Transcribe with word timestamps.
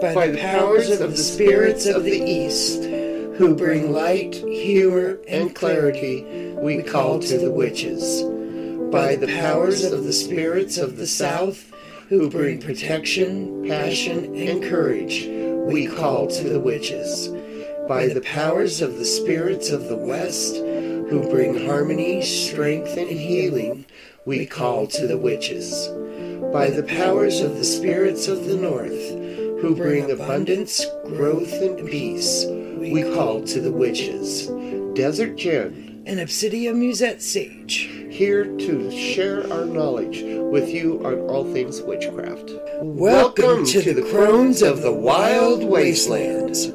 by 0.00 0.28
the 0.28 0.38
powers 0.38 1.00
of 1.00 1.10
the 1.10 1.16
spirits 1.16 1.84
of 1.84 2.04
the 2.04 2.18
East, 2.18 2.84
who 2.84 3.54
bring 3.54 3.92
light, 3.92 4.34
humor, 4.34 5.18
and 5.28 5.54
clarity, 5.54 6.54
we 6.56 6.82
call 6.82 7.18
to 7.18 7.36
the 7.36 7.50
witches. 7.50 8.22
By 8.90 9.16
the 9.16 9.26
powers 9.26 9.84
of 9.84 10.04
the 10.04 10.12
spirits 10.12 10.78
of 10.78 10.96
the 10.96 11.06
South, 11.06 11.70
who 12.08 12.30
bring 12.30 12.60
protection, 12.60 13.68
passion, 13.68 14.34
and 14.34 14.62
courage, 14.62 15.26
we 15.66 15.86
call 15.86 16.26
to 16.28 16.48
the 16.48 16.60
witches. 16.60 17.28
By 17.86 18.08
the 18.08 18.22
powers 18.22 18.80
of 18.80 18.96
the 18.96 19.04
spirits 19.04 19.70
of 19.70 19.88
the 19.88 19.96
West, 19.96 20.56
who 20.56 21.28
bring 21.28 21.66
harmony, 21.66 22.22
strength, 22.22 22.96
and 22.96 23.10
healing, 23.10 23.84
we 24.24 24.44
call 24.44 24.86
to 24.86 25.06
the 25.06 25.18
witches. 25.18 25.88
By 26.52 26.68
the 26.70 26.82
powers 26.82 27.40
of 27.40 27.56
the 27.56 27.64
spirits 27.64 28.28
of 28.28 28.44
the 28.44 28.56
North, 28.56 29.10
who 29.60 29.74
bring 29.74 30.10
abundance, 30.10 30.84
growth, 31.06 31.52
and 31.52 31.88
peace, 31.88 32.44
we 32.46 33.02
call 33.02 33.42
to 33.44 33.60
the 33.60 33.72
witches. 33.72 34.48
Desert 34.94 35.36
Jen 35.36 36.02
and 36.06 36.20
Obsidian 36.20 36.78
Musette 36.80 37.22
Sage, 37.22 37.88
here 38.10 38.44
to 38.44 38.90
share 38.90 39.50
our 39.52 39.64
knowledge 39.64 40.22
with 40.22 40.68
you 40.68 41.00
on 41.04 41.20
all 41.20 41.44
things 41.52 41.80
witchcraft. 41.82 42.50
Welcome, 42.82 42.96
Welcome 42.96 43.66
to, 43.66 43.82
to, 43.82 43.94
the 43.94 44.10
crones 44.10 44.62
of 44.62 44.82
the 44.82 44.92
wild 44.92 45.62
wastelands. 45.62 46.72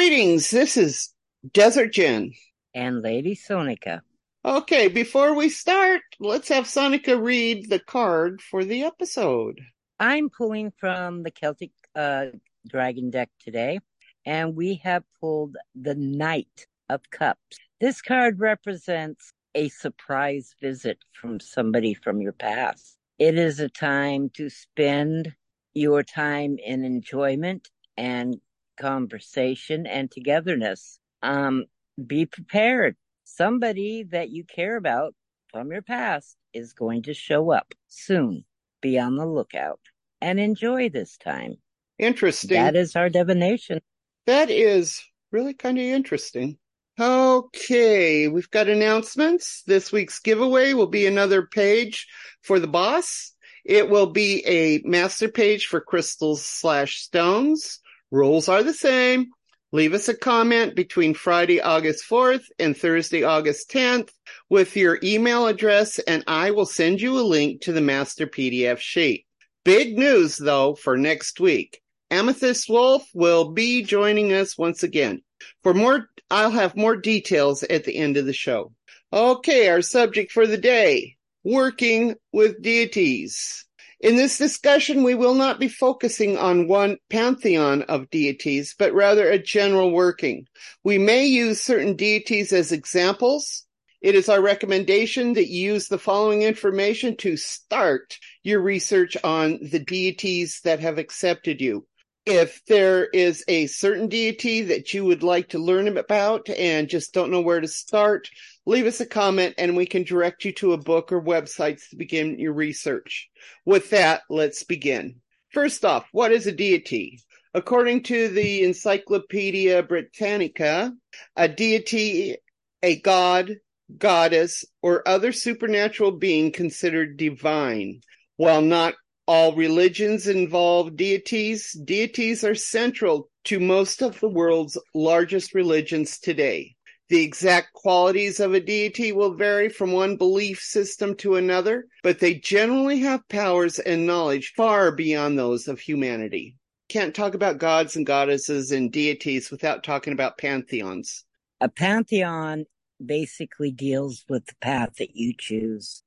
Greetings, 0.00 0.48
this 0.48 0.78
is 0.78 1.12
Desert 1.52 1.92
Jen. 1.92 2.32
And 2.74 3.02
Lady 3.02 3.36
Sonika. 3.36 4.00
Okay, 4.42 4.88
before 4.88 5.34
we 5.34 5.50
start, 5.50 6.00
let's 6.18 6.48
have 6.48 6.64
Sonika 6.64 7.22
read 7.22 7.68
the 7.68 7.80
card 7.80 8.40
for 8.40 8.64
the 8.64 8.84
episode. 8.84 9.60
I'm 9.98 10.30
pulling 10.30 10.72
from 10.78 11.22
the 11.22 11.30
Celtic 11.30 11.72
uh, 11.94 12.28
Dragon 12.66 13.10
deck 13.10 13.28
today, 13.44 13.80
and 14.24 14.56
we 14.56 14.80
have 14.84 15.04
pulled 15.20 15.58
the 15.74 15.96
Knight 15.96 16.66
of 16.88 17.02
Cups. 17.10 17.58
This 17.78 18.00
card 18.00 18.40
represents 18.40 19.34
a 19.54 19.68
surprise 19.68 20.54
visit 20.62 20.96
from 21.12 21.40
somebody 21.40 21.92
from 21.92 22.22
your 22.22 22.32
past. 22.32 22.96
It 23.18 23.36
is 23.36 23.60
a 23.60 23.68
time 23.68 24.30
to 24.36 24.48
spend 24.48 25.34
your 25.74 26.02
time 26.02 26.56
in 26.58 26.86
enjoyment 26.86 27.68
and 27.98 28.40
conversation 28.80 29.86
and 29.86 30.10
togetherness. 30.10 30.98
Um, 31.22 31.66
be 32.04 32.26
prepared. 32.26 32.96
Somebody 33.24 34.04
that 34.10 34.30
you 34.30 34.44
care 34.44 34.76
about 34.76 35.14
from 35.50 35.70
your 35.70 35.82
past 35.82 36.36
is 36.52 36.72
going 36.72 37.02
to 37.02 37.14
show 37.14 37.50
up 37.50 37.74
soon. 37.88 38.44
Be 38.80 38.98
on 38.98 39.16
the 39.16 39.26
lookout 39.26 39.80
and 40.20 40.40
enjoy 40.40 40.88
this 40.88 41.16
time. 41.16 41.56
Interesting. 41.98 42.56
That 42.56 42.76
is 42.76 42.96
our 42.96 43.08
divination. 43.08 43.80
That 44.26 44.50
is 44.50 45.02
really 45.30 45.54
kind 45.54 45.78
of 45.78 45.84
interesting. 45.84 46.58
Okay, 46.98 48.28
we've 48.28 48.50
got 48.50 48.68
announcements. 48.68 49.62
This 49.66 49.92
week's 49.92 50.18
giveaway 50.18 50.74
will 50.74 50.86
be 50.86 51.06
another 51.06 51.46
page 51.46 52.06
for 52.42 52.58
the 52.58 52.66
boss. 52.66 53.32
It 53.64 53.88
will 53.88 54.10
be 54.10 54.44
a 54.46 54.80
master 54.86 55.28
page 55.28 55.66
for 55.66 55.80
crystals 55.80 56.44
slash 56.44 57.00
stones. 57.00 57.80
Rules 58.10 58.48
are 58.48 58.62
the 58.62 58.74
same. 58.74 59.30
Leave 59.72 59.94
us 59.94 60.08
a 60.08 60.16
comment 60.16 60.74
between 60.74 61.14
Friday, 61.14 61.60
August 61.60 62.04
4th 62.08 62.44
and 62.58 62.76
Thursday, 62.76 63.22
August 63.22 63.70
10th 63.70 64.10
with 64.48 64.76
your 64.76 64.98
email 65.04 65.46
address 65.46 66.00
and 66.00 66.24
I 66.26 66.50
will 66.50 66.66
send 66.66 67.00
you 67.00 67.18
a 67.18 67.22
link 67.22 67.62
to 67.62 67.72
the 67.72 67.80
master 67.80 68.26
PDF 68.26 68.78
sheet. 68.78 69.26
Big 69.64 69.96
news 69.96 70.36
though 70.36 70.74
for 70.74 70.96
next 70.96 71.38
week. 71.38 71.80
Amethyst 72.10 72.68
Wollf 72.68 73.04
will 73.14 73.52
be 73.52 73.84
joining 73.84 74.32
us 74.32 74.58
once 74.58 74.82
again. 74.82 75.22
For 75.62 75.72
more, 75.72 76.08
I'll 76.30 76.50
have 76.50 76.76
more 76.76 76.96
details 76.96 77.62
at 77.62 77.84
the 77.84 77.96
end 77.96 78.16
of 78.16 78.26
the 78.26 78.32
show. 78.32 78.72
Okay, 79.12 79.68
our 79.68 79.82
subject 79.82 80.32
for 80.32 80.46
the 80.46 80.58
day, 80.58 81.16
working 81.44 82.16
with 82.32 82.60
deities. 82.62 83.66
In 84.00 84.16
this 84.16 84.38
discussion, 84.38 85.02
we 85.02 85.14
will 85.14 85.34
not 85.34 85.60
be 85.60 85.68
focusing 85.68 86.38
on 86.38 86.68
one 86.68 86.96
pantheon 87.10 87.82
of 87.82 88.08
deities, 88.08 88.74
but 88.78 88.94
rather 88.94 89.28
a 89.28 89.38
general 89.38 89.90
working. 89.90 90.46
We 90.82 90.96
may 90.96 91.26
use 91.26 91.60
certain 91.60 91.96
deities 91.96 92.50
as 92.54 92.72
examples. 92.72 93.66
It 94.00 94.14
is 94.14 94.30
our 94.30 94.40
recommendation 94.40 95.34
that 95.34 95.50
you 95.50 95.74
use 95.74 95.88
the 95.88 95.98
following 95.98 96.40
information 96.40 97.18
to 97.18 97.36
start 97.36 98.18
your 98.42 98.62
research 98.62 99.18
on 99.22 99.58
the 99.70 99.80
deities 99.80 100.62
that 100.64 100.80
have 100.80 100.96
accepted 100.96 101.60
you. 101.60 101.86
If 102.24 102.64
there 102.66 103.06
is 103.06 103.44
a 103.48 103.66
certain 103.66 104.08
deity 104.08 104.62
that 104.62 104.94
you 104.94 105.04
would 105.04 105.22
like 105.22 105.50
to 105.50 105.58
learn 105.58 105.88
about 105.88 106.48
and 106.48 106.88
just 106.88 107.12
don't 107.12 107.30
know 107.30 107.42
where 107.42 107.60
to 107.60 107.68
start, 107.68 108.30
leave 108.70 108.86
us 108.86 109.00
a 109.00 109.06
comment 109.06 109.52
and 109.58 109.76
we 109.76 109.84
can 109.84 110.04
direct 110.04 110.44
you 110.44 110.52
to 110.52 110.72
a 110.72 110.78
book 110.78 111.10
or 111.10 111.20
websites 111.20 111.88
to 111.88 111.96
begin 111.96 112.38
your 112.38 112.52
research. 112.52 113.28
With 113.66 113.90
that, 113.90 114.22
let's 114.30 114.62
begin. 114.62 115.16
First 115.52 115.84
off, 115.84 116.06
what 116.12 116.30
is 116.30 116.46
a 116.46 116.52
deity? 116.52 117.18
According 117.52 118.04
to 118.04 118.28
the 118.28 118.62
Encyclopedia 118.62 119.82
Britannica, 119.82 120.92
a 121.34 121.48
deity, 121.48 122.36
a 122.80 123.00
god, 123.00 123.56
goddess, 123.98 124.64
or 124.82 125.02
other 125.06 125.32
supernatural 125.32 126.12
being 126.12 126.52
considered 126.52 127.16
divine. 127.16 128.02
While 128.36 128.62
not 128.62 128.94
all 129.26 129.56
religions 129.56 130.28
involve 130.28 130.96
deities, 130.96 131.72
deities 131.72 132.44
are 132.44 132.54
central 132.54 133.30
to 133.46 133.58
most 133.58 134.00
of 134.00 134.20
the 134.20 134.28
world's 134.28 134.78
largest 134.94 135.54
religions 135.54 136.20
today. 136.20 136.76
The 137.10 137.24
exact 137.24 137.72
qualities 137.72 138.38
of 138.38 138.54
a 138.54 138.60
deity 138.60 139.10
will 139.10 139.34
vary 139.34 139.68
from 139.68 139.90
one 139.90 140.14
belief 140.16 140.60
system 140.62 141.16
to 141.16 141.34
another, 141.34 141.88
but 142.04 142.20
they 142.20 142.34
generally 142.34 143.00
have 143.00 143.28
powers 143.28 143.80
and 143.80 144.06
knowledge 144.06 144.52
far 144.56 144.92
beyond 144.92 145.36
those 145.36 145.66
of 145.66 145.80
humanity. 145.80 146.56
Can't 146.88 147.12
talk 147.12 147.34
about 147.34 147.58
gods 147.58 147.96
and 147.96 148.06
goddesses 148.06 148.70
and 148.70 148.92
deities 148.92 149.50
without 149.50 149.82
talking 149.82 150.12
about 150.12 150.38
pantheons. 150.38 151.24
A 151.60 151.68
pantheon 151.68 152.64
basically 153.04 153.72
deals 153.72 154.24
with 154.28 154.46
the 154.46 154.54
path 154.60 154.94
that 154.98 155.16
you 155.16 155.34
choose, 155.36 156.04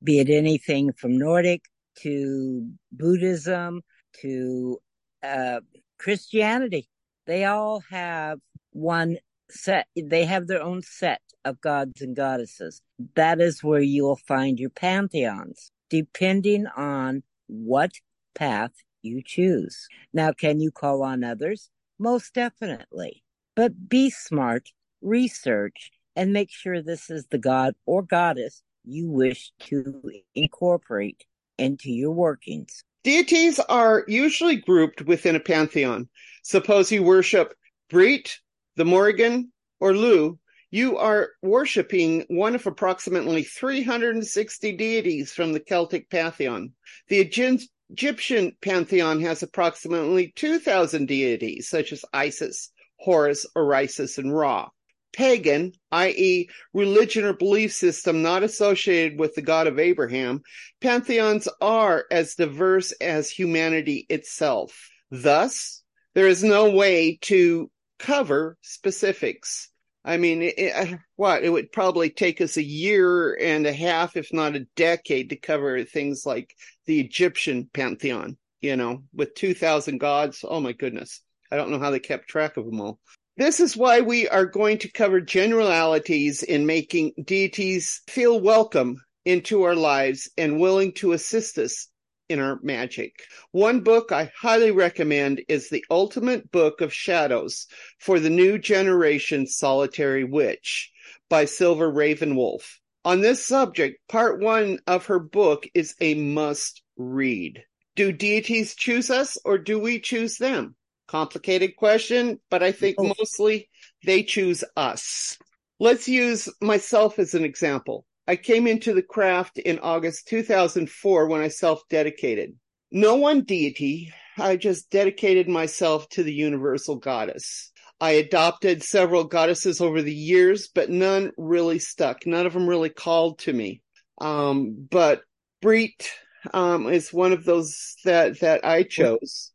be 0.00 0.20
it 0.20 0.30
anything 0.30 0.92
from 0.92 1.18
Nordic 1.18 1.62
to 2.02 2.70
Buddhism 2.92 3.82
to 4.20 4.78
uh, 5.24 5.58
Christianity. 5.98 6.88
They 7.26 7.46
all 7.46 7.80
have 7.90 8.38
one 8.70 9.16
set 9.50 9.86
they 9.96 10.24
have 10.24 10.46
their 10.46 10.62
own 10.62 10.82
set 10.82 11.20
of 11.44 11.60
gods 11.60 12.00
and 12.00 12.16
goddesses. 12.16 12.82
That 13.14 13.40
is 13.40 13.62
where 13.62 13.80
you'll 13.80 14.20
find 14.28 14.58
your 14.58 14.70
pantheons 14.70 15.70
depending 15.88 16.66
on 16.76 17.22
what 17.46 17.92
path 18.34 18.72
you 19.02 19.22
choose. 19.24 19.86
Now 20.12 20.32
can 20.32 20.60
you 20.60 20.70
call 20.70 21.02
on 21.02 21.22
others? 21.22 21.70
Most 21.98 22.34
definitely. 22.34 23.22
But 23.54 23.88
be 23.88 24.10
smart 24.10 24.70
research 25.00 25.90
and 26.14 26.32
make 26.32 26.50
sure 26.50 26.82
this 26.82 27.10
is 27.10 27.26
the 27.30 27.38
god 27.38 27.74
or 27.86 28.02
goddess 28.02 28.62
you 28.84 29.10
wish 29.10 29.52
to 29.60 30.02
incorporate 30.34 31.24
into 31.58 31.90
your 31.90 32.12
workings. 32.12 32.82
Deities 33.04 33.60
are 33.68 34.04
usually 34.08 34.56
grouped 34.56 35.02
within 35.02 35.36
a 35.36 35.40
pantheon. 35.40 36.08
Suppose 36.42 36.90
you 36.90 37.02
worship 37.02 37.54
Brit, 37.88 38.38
the 38.76 38.84
Morrigan, 38.84 39.52
or 39.80 39.94
Lugh, 39.94 40.38
you 40.70 40.98
are 40.98 41.30
worshiping 41.42 42.24
one 42.28 42.54
of 42.54 42.66
approximately 42.66 43.42
360 43.42 44.72
deities 44.72 45.32
from 45.32 45.52
the 45.52 45.60
Celtic 45.60 46.10
pantheon. 46.10 46.72
The 47.08 47.18
Egyptian 47.20 48.52
pantheon 48.60 49.20
has 49.22 49.42
approximately 49.42 50.32
2,000 50.36 51.06
deities, 51.06 51.68
such 51.68 51.92
as 51.92 52.04
Isis, 52.12 52.70
Horus, 52.98 53.46
Osiris, 53.56 54.18
and 54.18 54.34
Ra. 54.34 54.68
Pagan, 55.12 55.72
i.e., 55.92 56.50
religion 56.74 57.24
or 57.24 57.32
belief 57.32 57.72
system 57.72 58.20
not 58.22 58.42
associated 58.42 59.18
with 59.18 59.34
the 59.34 59.40
God 59.40 59.66
of 59.66 59.78
Abraham, 59.78 60.42
pantheons 60.82 61.48
are 61.60 62.04
as 62.10 62.34
diverse 62.34 62.92
as 63.00 63.30
humanity 63.30 64.04
itself. 64.10 64.90
Thus, 65.10 65.82
there 66.14 66.26
is 66.26 66.44
no 66.44 66.70
way 66.70 67.18
to 67.22 67.70
cover 67.98 68.56
specifics. 68.62 69.70
I 70.04 70.16
mean, 70.18 70.42
it, 70.42 70.72
uh, 70.74 70.96
what 71.16 71.42
it 71.42 71.50
would 71.50 71.72
probably 71.72 72.10
take 72.10 72.40
us 72.40 72.56
a 72.56 72.62
year 72.62 73.34
and 73.40 73.66
a 73.66 73.72
half, 73.72 74.16
if 74.16 74.32
not 74.32 74.54
a 74.54 74.66
decade, 74.76 75.30
to 75.30 75.36
cover 75.36 75.82
things 75.84 76.24
like 76.24 76.54
the 76.86 77.00
Egyptian 77.00 77.68
pantheon. 77.72 78.36
you 78.60 78.76
know, 78.76 79.02
with 79.14 79.34
2,000 79.34 79.98
gods. 79.98 80.44
Oh 80.46 80.60
my 80.60 80.72
goodness. 80.72 81.22
I 81.50 81.56
don't 81.56 81.70
know 81.70 81.78
how 81.78 81.90
they 81.90 82.00
kept 82.00 82.28
track 82.28 82.56
of 82.56 82.66
them 82.66 82.80
all. 82.80 82.98
This 83.36 83.60
is 83.60 83.76
why 83.76 84.00
we 84.00 84.28
are 84.28 84.46
going 84.46 84.78
to 84.78 84.90
cover 84.90 85.20
generalities 85.20 86.42
in 86.42 86.66
making 86.66 87.12
deities 87.22 88.00
feel 88.08 88.40
welcome 88.40 88.96
into 89.24 89.62
our 89.64 89.74
lives 89.74 90.30
and 90.38 90.58
willing 90.58 90.92
to 90.94 91.12
assist 91.12 91.58
us 91.58 91.88
in 92.28 92.40
our 92.40 92.58
magic. 92.62 93.14
One 93.52 93.80
book 93.80 94.12
I 94.12 94.30
highly 94.38 94.70
recommend 94.70 95.42
is 95.48 95.68
The 95.68 95.84
Ultimate 95.90 96.50
Book 96.50 96.80
of 96.80 96.92
Shadows 96.92 97.66
for 97.98 98.20
the 98.20 98.30
New 98.30 98.58
Generation 98.58 99.46
Solitary 99.46 100.24
Witch 100.24 100.90
by 101.28 101.44
Silver 101.44 101.90
Ravenwolf. 101.90 102.80
On 103.04 103.20
this 103.20 103.44
subject, 103.44 104.00
part 104.08 104.40
one 104.40 104.80
of 104.86 105.06
her 105.06 105.20
book 105.20 105.66
is 105.74 105.94
a 106.00 106.14
must 106.14 106.82
read. 106.96 107.62
Do 107.94 108.12
deities 108.12 108.74
choose 108.74 109.10
us 109.10 109.38
or 109.44 109.58
do 109.58 109.78
we 109.78 110.00
choose 110.00 110.38
them? 110.38 110.74
Complicated 111.06 111.76
question, 111.76 112.40
but 112.50 112.62
I 112.62 112.72
think 112.72 112.96
mostly 112.98 113.68
they 114.04 114.24
choose 114.24 114.64
us. 114.76 115.38
Let's 115.78 116.08
use 116.08 116.48
myself 116.60 117.18
as 117.18 117.34
an 117.34 117.44
example. 117.44 118.04
I 118.28 118.36
came 118.36 118.66
into 118.66 118.92
the 118.92 119.02
craft 119.02 119.58
in 119.58 119.78
August 119.78 120.26
2004 120.28 121.28
when 121.28 121.40
I 121.40 121.48
self-dedicated. 121.48 122.54
No 122.90 123.16
one 123.16 123.42
deity. 123.42 124.12
I 124.38 124.56
just 124.56 124.90
dedicated 124.90 125.48
myself 125.48 126.08
to 126.10 126.22
the 126.22 126.32
universal 126.32 126.96
goddess. 126.96 127.70
I 128.00 128.12
adopted 128.12 128.82
several 128.82 129.24
goddesses 129.24 129.80
over 129.80 130.02
the 130.02 130.14
years, 130.14 130.68
but 130.68 130.90
none 130.90 131.32
really 131.38 131.78
stuck. 131.78 132.26
None 132.26 132.46
of 132.46 132.52
them 132.52 132.68
really 132.68 132.90
called 132.90 133.38
to 133.40 133.52
me. 133.52 133.80
Um, 134.20 134.86
but 134.90 135.22
Breet, 135.62 136.06
um, 136.52 136.88
is 136.88 137.12
one 137.12 137.32
of 137.32 137.44
those 137.44 137.96
that, 138.04 138.40
that 138.40 138.64
I 138.64 138.82
chose. 138.82 139.52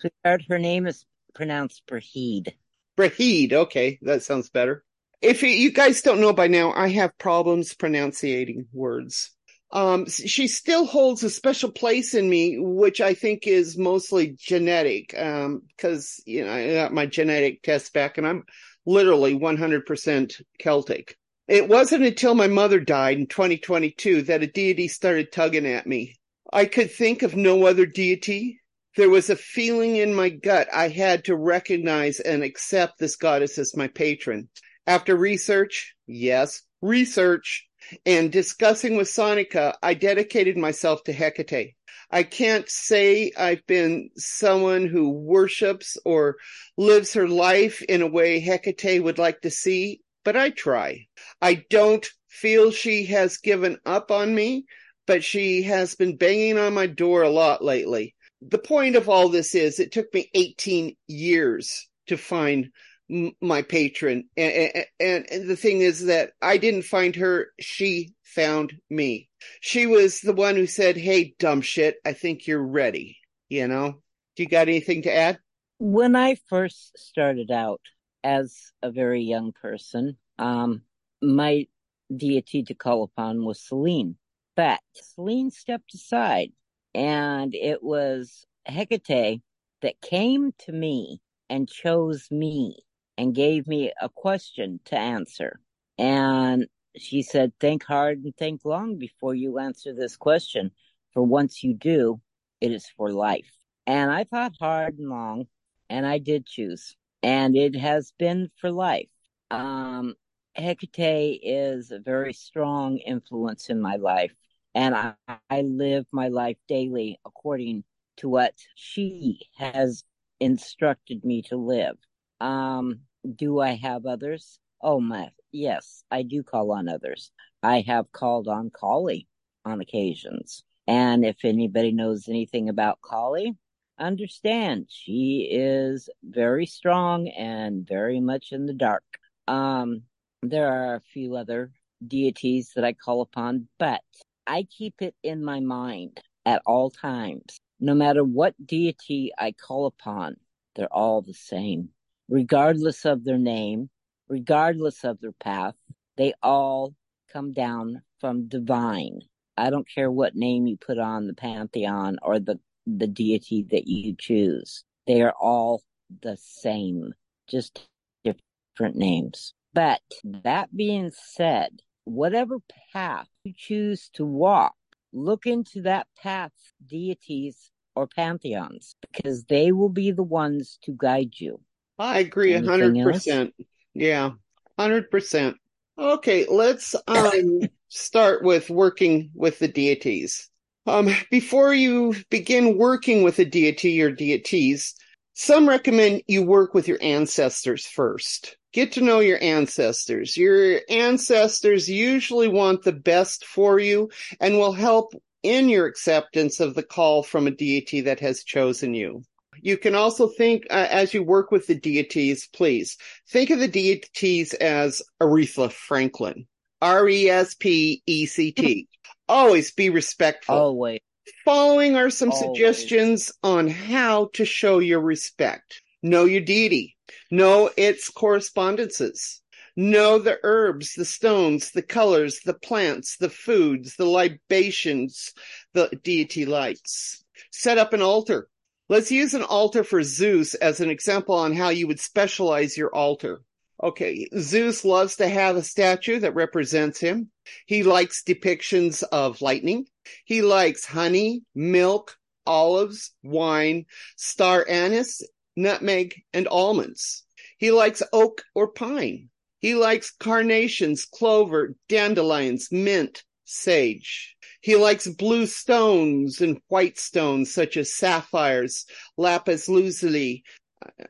Sweetheart, 0.00 0.42
her 0.48 0.58
name 0.58 0.86
is 0.86 1.04
pronounced 1.34 1.82
Brahid. 1.86 2.54
Brahid. 2.96 3.52
Okay. 3.52 3.98
That 4.02 4.22
sounds 4.22 4.50
better. 4.50 4.84
If 5.22 5.44
you- 5.44 5.70
guys 5.70 6.02
don't 6.02 6.20
know 6.20 6.32
by 6.32 6.48
now, 6.48 6.72
I 6.72 6.88
have 6.88 7.16
problems 7.16 7.74
pronouncing 7.74 8.66
words. 8.72 9.30
Um, 9.70 10.06
she 10.06 10.48
still 10.48 10.84
holds 10.84 11.22
a 11.22 11.30
special 11.30 11.70
place 11.70 12.12
in 12.12 12.28
me, 12.28 12.58
which 12.58 13.00
I 13.00 13.14
think 13.14 13.46
is 13.46 13.78
mostly 13.78 14.34
genetic. 14.36 15.16
Um, 15.16 15.62
cause, 15.78 16.20
you 16.26 16.44
know, 16.44 16.52
I 16.52 16.74
got 16.74 16.92
my 16.92 17.06
genetic 17.06 17.62
test 17.62 17.94
back 17.94 18.18
and 18.18 18.26
I'm 18.26 18.44
literally 18.84 19.34
100% 19.34 20.42
Celtic. 20.58 21.16
It 21.48 21.68
wasn't 21.68 22.04
until 22.04 22.34
my 22.34 22.48
mother 22.48 22.80
died 22.80 23.18
in 23.18 23.26
2022 23.28 24.22
that 24.22 24.42
a 24.42 24.46
deity 24.46 24.88
started 24.88 25.32
tugging 25.32 25.66
at 25.66 25.86
me. 25.86 26.16
I 26.52 26.66
could 26.66 26.90
think 26.90 27.22
of 27.22 27.36
no 27.36 27.64
other 27.66 27.86
deity. 27.86 28.60
There 28.96 29.08
was 29.08 29.30
a 29.30 29.36
feeling 29.36 29.96
in 29.96 30.14
my 30.14 30.28
gut 30.28 30.68
I 30.72 30.88
had 30.88 31.24
to 31.24 31.36
recognize 31.36 32.20
and 32.20 32.42
accept 32.42 32.98
this 32.98 33.16
goddess 33.16 33.56
as 33.58 33.76
my 33.76 33.88
patron. 33.88 34.48
After 34.86 35.14
research, 35.14 35.94
yes, 36.08 36.62
research, 36.80 37.68
and 38.04 38.32
discussing 38.32 38.96
with 38.96 39.08
Sonika, 39.08 39.74
I 39.82 39.94
dedicated 39.94 40.56
myself 40.56 41.04
to 41.04 41.12
Hecate. 41.12 41.74
I 42.10 42.24
can't 42.24 42.68
say 42.68 43.32
I've 43.36 43.64
been 43.66 44.10
someone 44.16 44.86
who 44.86 45.10
worships 45.10 45.96
or 46.04 46.36
lives 46.76 47.14
her 47.14 47.28
life 47.28 47.80
in 47.82 48.02
a 48.02 48.06
way 48.06 48.40
Hecate 48.40 49.02
would 49.02 49.18
like 49.18 49.40
to 49.42 49.50
see, 49.50 50.00
but 50.24 50.36
I 50.36 50.50
try. 50.50 51.06
I 51.40 51.64
don't 51.70 52.08
feel 52.28 52.70
she 52.70 53.04
has 53.06 53.36
given 53.38 53.78
up 53.86 54.10
on 54.10 54.34
me, 54.34 54.64
but 55.06 55.22
she 55.22 55.62
has 55.62 55.94
been 55.94 56.16
banging 56.16 56.58
on 56.58 56.74
my 56.74 56.86
door 56.86 57.22
a 57.22 57.30
lot 57.30 57.64
lately. 57.64 58.14
The 58.40 58.58
point 58.58 58.96
of 58.96 59.08
all 59.08 59.28
this 59.28 59.54
is 59.54 59.78
it 59.78 59.92
took 59.92 60.12
me 60.12 60.28
18 60.34 60.96
years 61.06 61.88
to 62.08 62.16
find 62.16 62.70
my 63.08 63.62
patron. 63.62 64.28
And, 64.36 64.84
and, 65.00 65.26
and 65.30 65.48
the 65.48 65.56
thing 65.56 65.80
is 65.80 66.06
that 66.06 66.32
I 66.40 66.56
didn't 66.56 66.82
find 66.82 67.14
her. 67.16 67.48
She 67.60 68.14
found 68.22 68.74
me. 68.88 69.28
She 69.60 69.86
was 69.86 70.20
the 70.20 70.32
one 70.32 70.56
who 70.56 70.66
said, 70.66 70.96
Hey, 70.96 71.34
dumb 71.38 71.60
shit, 71.60 71.96
I 72.04 72.12
think 72.12 72.46
you're 72.46 72.62
ready. 72.62 73.18
You 73.48 73.68
know, 73.68 74.00
do 74.36 74.42
you 74.42 74.48
got 74.48 74.68
anything 74.68 75.02
to 75.02 75.14
add? 75.14 75.38
When 75.78 76.16
I 76.16 76.36
first 76.48 76.96
started 76.98 77.50
out 77.50 77.80
as 78.24 78.72
a 78.82 78.90
very 78.90 79.22
young 79.22 79.52
person, 79.52 80.16
um, 80.38 80.82
my 81.20 81.66
deity 82.14 82.62
to 82.64 82.74
call 82.74 83.02
upon 83.02 83.44
was 83.44 83.60
Selene. 83.60 84.16
But 84.54 84.80
Selene 84.94 85.50
stepped 85.50 85.94
aside, 85.94 86.52
and 86.94 87.54
it 87.54 87.82
was 87.82 88.46
Hecate 88.66 89.42
that 89.82 90.00
came 90.00 90.52
to 90.58 90.72
me 90.72 91.20
and 91.50 91.68
chose 91.68 92.30
me 92.30 92.76
and 93.22 93.36
gave 93.36 93.68
me 93.68 93.92
a 94.00 94.08
question 94.08 94.80
to 94.84 94.98
answer. 94.98 95.60
And 95.96 96.66
she 96.96 97.22
said, 97.22 97.52
Think 97.60 97.84
hard 97.84 98.18
and 98.24 98.36
think 98.36 98.62
long 98.64 98.98
before 98.98 99.32
you 99.32 99.60
answer 99.60 99.94
this 99.94 100.16
question. 100.16 100.72
For 101.14 101.22
once 101.22 101.62
you 101.62 101.72
do, 101.72 102.20
it 102.60 102.72
is 102.72 102.88
for 102.96 103.12
life. 103.12 103.48
And 103.86 104.10
I 104.10 104.24
thought 104.24 104.54
hard 104.58 104.98
and 104.98 105.08
long, 105.08 105.46
and 105.88 106.04
I 106.04 106.18
did 106.18 106.46
choose. 106.46 106.96
And 107.22 107.56
it 107.56 107.76
has 107.76 108.12
been 108.18 108.50
for 108.60 108.72
life. 108.72 109.08
Um, 109.52 110.14
Hecate 110.56 111.38
is 111.44 111.92
a 111.92 112.00
very 112.00 112.32
strong 112.32 112.98
influence 112.98 113.70
in 113.70 113.80
my 113.80 113.96
life. 113.96 114.32
And 114.74 114.96
I, 114.96 115.14
I 115.48 115.60
live 115.60 116.06
my 116.10 116.26
life 116.26 116.56
daily 116.66 117.20
according 117.24 117.84
to 118.16 118.28
what 118.28 118.54
she 118.74 119.42
has 119.58 120.02
instructed 120.40 121.24
me 121.24 121.42
to 121.42 121.56
live. 121.56 121.96
Um, 122.40 123.02
do 123.36 123.60
I 123.60 123.74
have 123.74 124.06
others? 124.06 124.58
Oh 124.80 125.00
my, 125.00 125.30
yes, 125.52 126.04
I 126.10 126.22
do 126.22 126.42
call 126.42 126.72
on 126.72 126.88
others. 126.88 127.30
I 127.62 127.82
have 127.82 128.10
called 128.12 128.48
on 128.48 128.70
Kali 128.70 129.28
on 129.64 129.80
occasions. 129.80 130.64
And 130.86 131.24
if 131.24 131.44
anybody 131.44 131.92
knows 131.92 132.28
anything 132.28 132.68
about 132.68 133.00
Kali, 133.00 133.56
understand 133.98 134.86
she 134.88 135.48
is 135.50 136.08
very 136.24 136.66
strong 136.66 137.28
and 137.28 137.86
very 137.86 138.20
much 138.20 138.52
in 138.52 138.66
the 138.66 138.72
dark. 138.72 139.04
Um, 139.46 140.02
there 140.42 140.72
are 140.72 140.96
a 140.96 141.00
few 141.12 141.36
other 141.36 141.70
deities 142.04 142.72
that 142.74 142.84
I 142.84 142.92
call 142.94 143.20
upon, 143.20 143.68
but 143.78 144.02
I 144.46 144.64
keep 144.64 145.00
it 145.00 145.14
in 145.22 145.44
my 145.44 145.60
mind 145.60 146.20
at 146.44 146.62
all 146.66 146.90
times. 146.90 147.60
No 147.78 147.94
matter 147.94 148.24
what 148.24 148.54
deity 148.64 149.32
I 149.38 149.52
call 149.52 149.86
upon, 149.86 150.36
they're 150.74 150.92
all 150.92 151.22
the 151.22 151.34
same, 151.34 151.90
regardless 152.32 153.04
of 153.04 153.24
their 153.24 153.36
name, 153.36 153.90
regardless 154.26 155.04
of 155.04 155.20
their 155.20 155.32
path. 155.32 155.74
They 156.16 156.32
all 156.42 156.94
come 157.30 157.52
down 157.52 158.00
from 158.20 158.48
divine. 158.48 159.20
I 159.58 159.68
don't 159.68 159.86
care 159.86 160.10
what 160.10 160.34
name 160.34 160.66
you 160.66 160.78
put 160.78 160.98
on 160.98 161.26
the 161.26 161.34
pantheon 161.34 162.16
or 162.22 162.38
the, 162.38 162.58
the 162.86 163.06
deity 163.06 163.66
that 163.70 163.86
you 163.86 164.16
choose. 164.18 164.82
They 165.06 165.20
are 165.20 165.34
all 165.38 165.82
the 166.22 166.38
same, 166.40 167.12
just 167.48 167.86
different 168.24 168.96
names. 168.96 169.52
But 169.74 170.00
that 170.24 170.74
being 170.74 171.10
said, 171.14 171.80
whatever 172.04 172.60
path 172.94 173.28
you 173.44 173.52
choose 173.54 174.08
to 174.14 174.24
walk, 174.24 174.74
look 175.12 175.44
into 175.44 175.82
that 175.82 176.06
path's 176.16 176.72
deities 176.86 177.70
or 177.94 178.06
pantheons 178.06 178.96
because 179.02 179.44
they 179.44 179.70
will 179.70 179.90
be 179.90 180.12
the 180.12 180.22
ones 180.22 180.78
to 180.84 180.94
guide 180.96 181.34
you. 181.36 181.60
I 182.02 182.18
agree 182.18 182.52
a 182.54 182.60
hundred 182.60 183.00
percent. 183.04 183.54
Yeah, 183.94 184.30
hundred 184.76 185.08
percent. 185.08 185.56
Okay, 185.96 186.46
let's 186.50 186.96
um 187.06 187.60
start 187.88 188.42
with 188.42 188.68
working 188.68 189.30
with 189.34 189.60
the 189.60 189.68
deities. 189.68 190.50
Um, 190.84 191.10
before 191.30 191.72
you 191.72 192.16
begin 192.28 192.76
working 192.76 193.22
with 193.22 193.38
a 193.38 193.44
deity 193.44 194.02
or 194.02 194.10
deities, 194.10 194.96
some 195.34 195.68
recommend 195.68 196.22
you 196.26 196.42
work 196.42 196.74
with 196.74 196.88
your 196.88 196.98
ancestors 197.00 197.86
first. 197.86 198.56
Get 198.72 198.90
to 198.92 199.00
know 199.00 199.20
your 199.20 199.40
ancestors. 199.40 200.36
Your 200.36 200.80
ancestors 200.88 201.88
usually 201.88 202.48
want 202.48 202.82
the 202.82 202.92
best 202.92 203.46
for 203.46 203.78
you 203.78 204.10
and 204.40 204.56
will 204.56 204.72
help 204.72 205.14
in 205.44 205.68
your 205.68 205.86
acceptance 205.86 206.58
of 206.58 206.74
the 206.74 206.82
call 206.82 207.22
from 207.22 207.46
a 207.46 207.52
deity 207.52 208.00
that 208.00 208.18
has 208.18 208.42
chosen 208.42 208.92
you. 208.92 209.22
You 209.60 209.76
can 209.76 209.94
also 209.94 210.28
think, 210.28 210.66
uh, 210.70 210.88
as 210.90 211.14
you 211.14 211.22
work 211.22 211.50
with 211.50 211.66
the 211.66 211.74
deities, 211.74 212.48
please 212.52 212.96
think 213.28 213.50
of 213.50 213.58
the 213.58 213.68
deities 213.68 214.54
as 214.54 215.02
Aretha 215.20 215.70
Franklin. 215.70 216.46
R-E-S-P-E-C-T. 216.80 218.88
Always 219.28 219.72
be 219.72 219.90
respectful. 219.90 220.54
Always. 220.54 221.00
Following 221.44 221.96
are 221.96 222.10
some 222.10 222.32
Always. 222.32 222.44
suggestions 222.44 223.32
on 223.42 223.68
how 223.68 224.30
to 224.34 224.44
show 224.44 224.80
your 224.80 225.00
respect. 225.00 225.80
Know 226.02 226.24
your 226.24 226.40
deity. 226.40 226.96
Know 227.30 227.70
its 227.76 228.10
correspondences. 228.10 229.40
Know 229.76 230.18
the 230.18 230.38
herbs, 230.42 230.94
the 230.94 231.04
stones, 231.04 231.70
the 231.70 231.82
colors, 231.82 232.40
the 232.44 232.54
plants, 232.54 233.16
the 233.16 233.30
foods, 233.30 233.96
the 233.96 234.04
libations 234.04 235.32
the 235.72 235.88
deity 236.02 236.44
likes. 236.44 237.24
Set 237.50 237.78
up 237.78 237.92
an 237.92 238.02
altar. 238.02 238.48
Let's 238.88 239.10
use 239.10 239.32
an 239.34 239.42
altar 239.42 239.84
for 239.84 240.02
Zeus 240.02 240.54
as 240.54 240.80
an 240.80 240.90
example 240.90 241.34
on 241.34 241.54
how 241.54 241.70
you 241.70 241.86
would 241.86 242.00
specialize 242.00 242.76
your 242.76 242.94
altar. 242.94 243.42
Okay, 243.82 244.28
Zeus 244.38 244.84
loves 244.84 245.16
to 245.16 245.28
have 245.28 245.56
a 245.56 245.62
statue 245.62 246.20
that 246.20 246.34
represents 246.34 247.00
him. 247.00 247.30
He 247.66 247.82
likes 247.82 248.22
depictions 248.22 249.02
of 249.02 249.40
lightning. 249.40 249.86
He 250.24 250.42
likes 250.42 250.84
honey, 250.84 251.42
milk, 251.54 252.16
olives, 252.46 253.12
wine, 253.22 253.86
star 254.16 254.66
anise, 254.68 255.22
nutmeg, 255.56 256.22
and 256.32 256.46
almonds. 256.48 257.24
He 257.58 257.70
likes 257.70 258.02
oak 258.12 258.42
or 258.54 258.68
pine. 258.68 259.30
He 259.58 259.74
likes 259.74 260.10
carnations, 260.10 261.04
clover, 261.04 261.76
dandelions, 261.88 262.70
mint, 262.72 263.24
sage. 263.44 264.31
He 264.62 264.76
likes 264.76 265.08
blue 265.08 265.46
stones 265.46 266.40
and 266.40 266.60
white 266.68 266.96
stones 266.98 267.52
such 267.52 267.76
as 267.76 267.92
sapphires, 267.94 268.86
lapis 269.18 269.68
lazuli. 269.68 270.44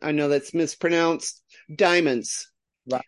I 0.00 0.12
know 0.12 0.28
that's 0.28 0.54
mispronounced. 0.54 1.42
Diamonds. 1.75 2.50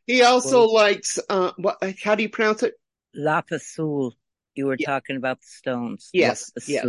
He 0.07 0.23
also 0.23 0.65
likes 0.65 1.19
uh 1.29 1.53
what 1.57 1.79
how 2.03 2.15
do 2.15 2.23
you 2.23 2.29
pronounce 2.29 2.63
it? 2.63 2.75
Lapisul. 3.17 4.13
You 4.55 4.67
were 4.67 4.77
Yeah. 4.79 4.87
talking 4.87 5.17
about 5.17 5.41
the 5.41 5.47
stones. 5.49 6.11
Yes, 6.13 6.53
yes. 6.69 6.87